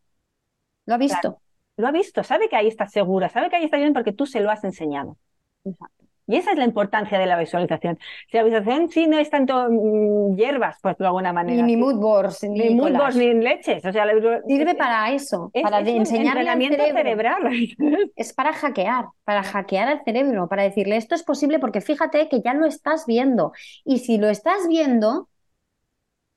[0.86, 1.38] lo ha visto.
[1.76, 4.26] lo ha visto, sabe que ahí estás segura, sabe que ahí está bien porque tú
[4.26, 5.16] se lo has enseñado.
[5.64, 6.04] Exacto.
[6.26, 7.98] Y esa es la importancia de la visualización.
[8.30, 11.62] Si la visualización sí no es tanto mm, hierbas, pues de alguna manera.
[11.62, 13.84] Ni, mood boards, ni, mood boards, ni leches.
[13.84, 14.06] O sea,
[14.46, 16.96] Sirve para eso, para enseñar al cerebro.
[16.96, 17.50] cerebral.
[18.16, 22.40] Es para hackear, para hackear al cerebro, para decirle esto es posible porque fíjate que
[22.40, 23.52] ya lo estás viendo.
[23.84, 25.28] Y si lo estás viendo,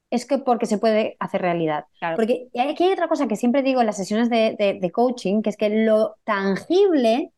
[0.09, 1.85] es que porque se puede hacer realidad.
[2.15, 5.57] Porque aquí hay otra cosa que siempre digo en las sesiones de, coaching, que es
[5.57, 7.31] que lo tangible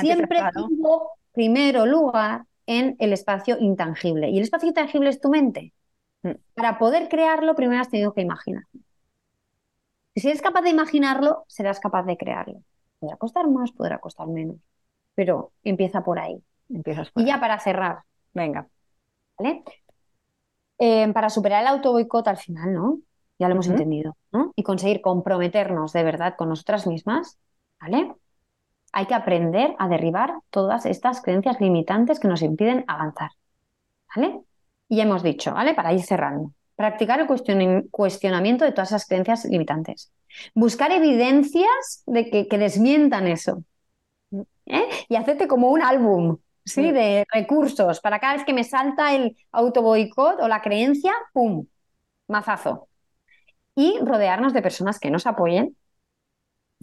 [0.00, 4.30] siempre tuvo primero lugar en el espacio intangible.
[4.30, 5.74] Y el espacio intangible es tu mente.
[6.22, 6.32] Mm.
[6.54, 8.64] Para poder crearlo, primero has tenido que imaginar.
[10.14, 12.62] Y si eres capaz de imaginarlo, serás capaz de crearlo.
[13.00, 14.56] Podrá costar más, podrá costar menos.
[15.14, 16.40] Pero empieza por ahí.
[16.70, 17.98] Empiezas y ya para cerrar.
[18.32, 18.68] Venga.
[19.36, 19.64] ¿Vale?
[20.78, 23.00] Eh, para superar el auto boicot al final, ¿no?
[23.38, 24.52] Ya lo hemos entendido, ¿no?
[24.54, 27.38] Y conseguir comprometernos de verdad con nosotras mismas,
[27.80, 28.14] ¿vale?
[28.94, 33.30] Hay que aprender a derribar todas estas creencias limitantes que nos impiden avanzar.
[34.14, 34.40] ¿Vale?
[34.88, 35.74] Y hemos dicho, ¿vale?
[35.74, 36.52] Para ir cerrando.
[36.76, 37.26] Practicar el
[37.90, 40.12] cuestionamiento de todas esas creencias limitantes.
[40.54, 43.64] Buscar evidencias de que, desmientan eso.
[44.66, 44.88] ¿eh?
[45.08, 46.92] Y hacerte como un álbum ¿sí?
[46.92, 51.66] de recursos para cada vez que me salta el autoboicot o la creencia, ¡pum!
[52.28, 52.88] Mazazo.
[53.74, 55.76] Y rodearnos de personas que nos apoyen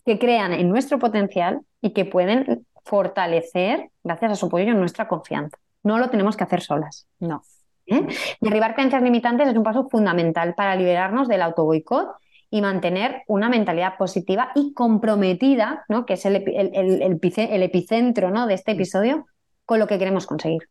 [0.06, 5.58] que crean en nuestro potencial y que pueden fortalecer, gracias a su apoyo, nuestra confianza.
[5.84, 7.08] No lo tenemos que hacer solas.
[7.20, 7.43] No.
[7.86, 8.08] ¿Eh?
[8.39, 12.10] Derribar creencias limitantes es un paso fundamental para liberarnos del autoboicot
[12.49, 16.06] y mantener una mentalidad positiva y comprometida, ¿no?
[16.06, 18.45] que es el, epicentro ¿no?
[18.45, 19.26] de este episodio,
[19.66, 20.70] con lo que queremos conseguir.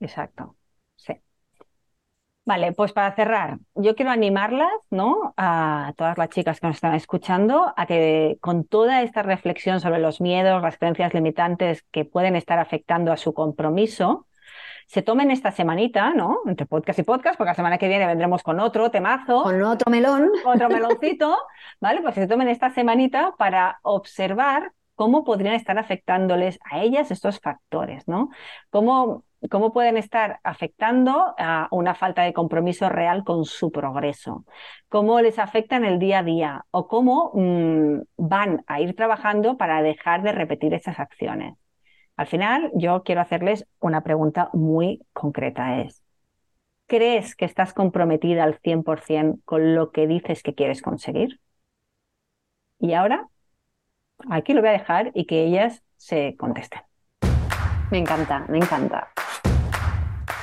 [0.00, 0.54] Exacto.
[2.48, 5.34] Vale, pues para cerrar, yo quiero animarlas, ¿no?
[5.36, 9.98] A todas las chicas que nos están escuchando, a que con toda esta reflexión sobre
[9.98, 14.28] los miedos, las creencias limitantes que pueden estar afectando a su compromiso,
[14.86, 16.38] se tomen esta semanita, ¿no?
[16.46, 19.42] Entre podcast y podcast, porque la semana que viene vendremos con otro temazo.
[19.42, 20.30] Con otro melón.
[20.46, 21.36] Otro meloncito,
[21.82, 22.00] ¿vale?
[22.00, 28.08] Pues se tomen esta semanita para observar cómo podrían estar afectándoles a ellas estos factores,
[28.08, 28.30] ¿no?
[28.70, 34.44] Cómo, cómo pueden estar afectando a una falta de compromiso real con su progreso,
[34.88, 39.56] cómo les afecta en el día a día o cómo mm, van a ir trabajando
[39.56, 41.54] para dejar de repetir esas acciones.
[42.16, 45.80] Al final, yo quiero hacerles una pregunta muy concreta.
[45.80, 46.02] Es,
[46.86, 51.40] ¿crees que estás comprometida al 100% con lo que dices que quieres conseguir?
[52.80, 53.28] Y ahora
[54.30, 56.80] Aquí lo voy a dejar y que ellas se contesten.
[57.90, 59.08] Me encanta, me encanta.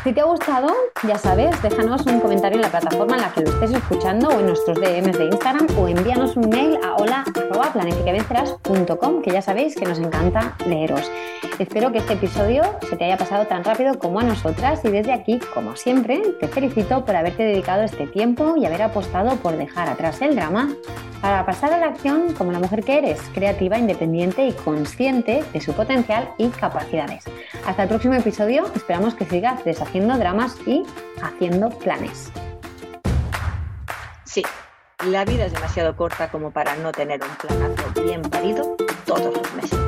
[0.05, 0.71] Si te ha gustado,
[1.07, 4.39] ya sabes, déjanos un comentario en la plataforma en la que lo estés escuchando o
[4.39, 9.85] en nuestros DMs de Instagram o envíanos un mail a hola.planificavencerás.com que ya sabéis que
[9.85, 11.11] nos encanta leeros.
[11.57, 15.11] Espero que este episodio se te haya pasado tan rápido como a nosotras y desde
[15.11, 19.89] aquí, como siempre, te felicito por haberte dedicado este tiempo y haber apostado por dejar
[19.89, 20.69] atrás el drama
[21.19, 25.61] para pasar a la acción como la mujer que eres, creativa, independiente y consciente de
[25.61, 27.23] su potencial y capacidades.
[27.65, 29.63] Hasta el próximo episodio, esperamos que sigas
[29.95, 30.83] deshaciendo dramas y
[31.21, 32.29] haciendo planes.
[34.25, 34.43] Sí,
[35.05, 38.75] la vida es demasiado corta como para no tener un planazo bien parido
[39.05, 39.79] todos los meses.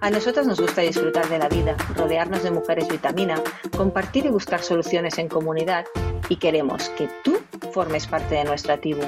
[0.00, 3.42] A nosotras nos gusta disfrutar de la vida, rodearnos de mujeres vitamina,
[3.76, 5.84] compartir y buscar soluciones en comunidad
[6.30, 7.38] y queremos que tú
[7.72, 9.02] formes parte de nuestra tribu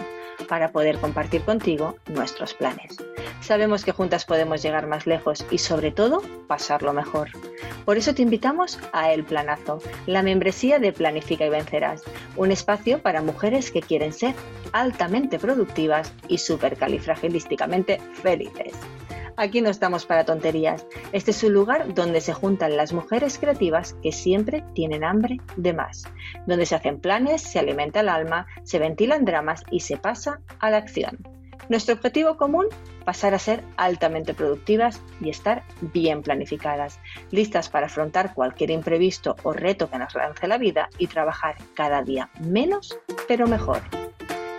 [0.47, 2.99] para poder compartir contigo nuestros planes.
[3.45, 7.29] Sabemos que juntas podemos llegar más lejos y sobre todo pasarlo mejor.
[7.85, 12.05] Por eso te invitamos a El Planazo, la membresía de Planifica y Vencerás,
[12.37, 14.35] un espacio para mujeres que quieren ser
[14.73, 18.73] altamente productivas y supercalifragilísticamente felices.
[19.37, 20.87] Aquí no estamos para tonterías.
[21.13, 25.75] Este es un lugar donde se juntan las mujeres creativas que siempre tienen hambre de
[25.75, 26.05] más,
[26.47, 30.71] donde se hacen planes, se alimenta el alma, se ventilan dramas y se pasa a
[30.71, 31.19] la acción.
[31.69, 32.67] Nuestro objetivo común,
[33.05, 36.99] pasar a ser altamente productivas y estar bien planificadas,
[37.31, 42.03] listas para afrontar cualquier imprevisto o reto que nos lance la vida y trabajar cada
[42.03, 42.99] día menos,
[43.29, 43.83] pero mejor.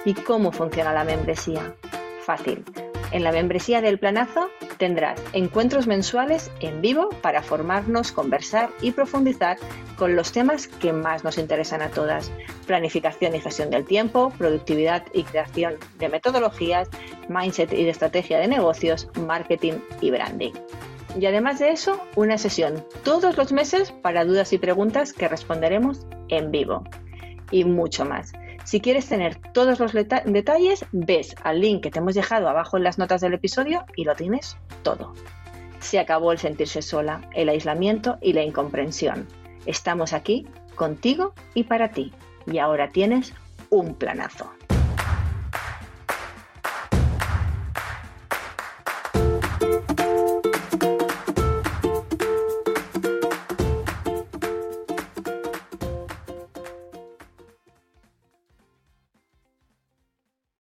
[0.06, 1.76] ¿Y cómo funciona la membresía?
[2.22, 2.64] Fácil
[3.12, 9.58] en la membresía del planazo tendrás encuentros mensuales en vivo para formarnos, conversar y profundizar
[9.98, 12.32] con los temas que más nos interesan a todas.
[12.68, 16.90] Planificación y gestión del tiempo, productividad y creación de metodologías,
[17.30, 20.54] mindset y estrategia de negocios, marketing y branding.
[21.20, 26.06] Y además de eso, una sesión todos los meses para dudas y preguntas que responderemos
[26.28, 26.84] en vivo.
[27.52, 28.34] Y mucho más.
[28.66, 32.84] Si quieres tener todos los detalles, ves al link que te hemos dejado abajo en
[32.84, 35.14] las notas del episodio y lo tienes todo.
[35.80, 39.28] Se acabó el sentirse sola, el aislamiento y la incomprensión.
[39.68, 42.12] Estamos aquí contigo y para ti.
[42.48, 43.34] Y ahora tienes
[43.70, 44.55] un planazo.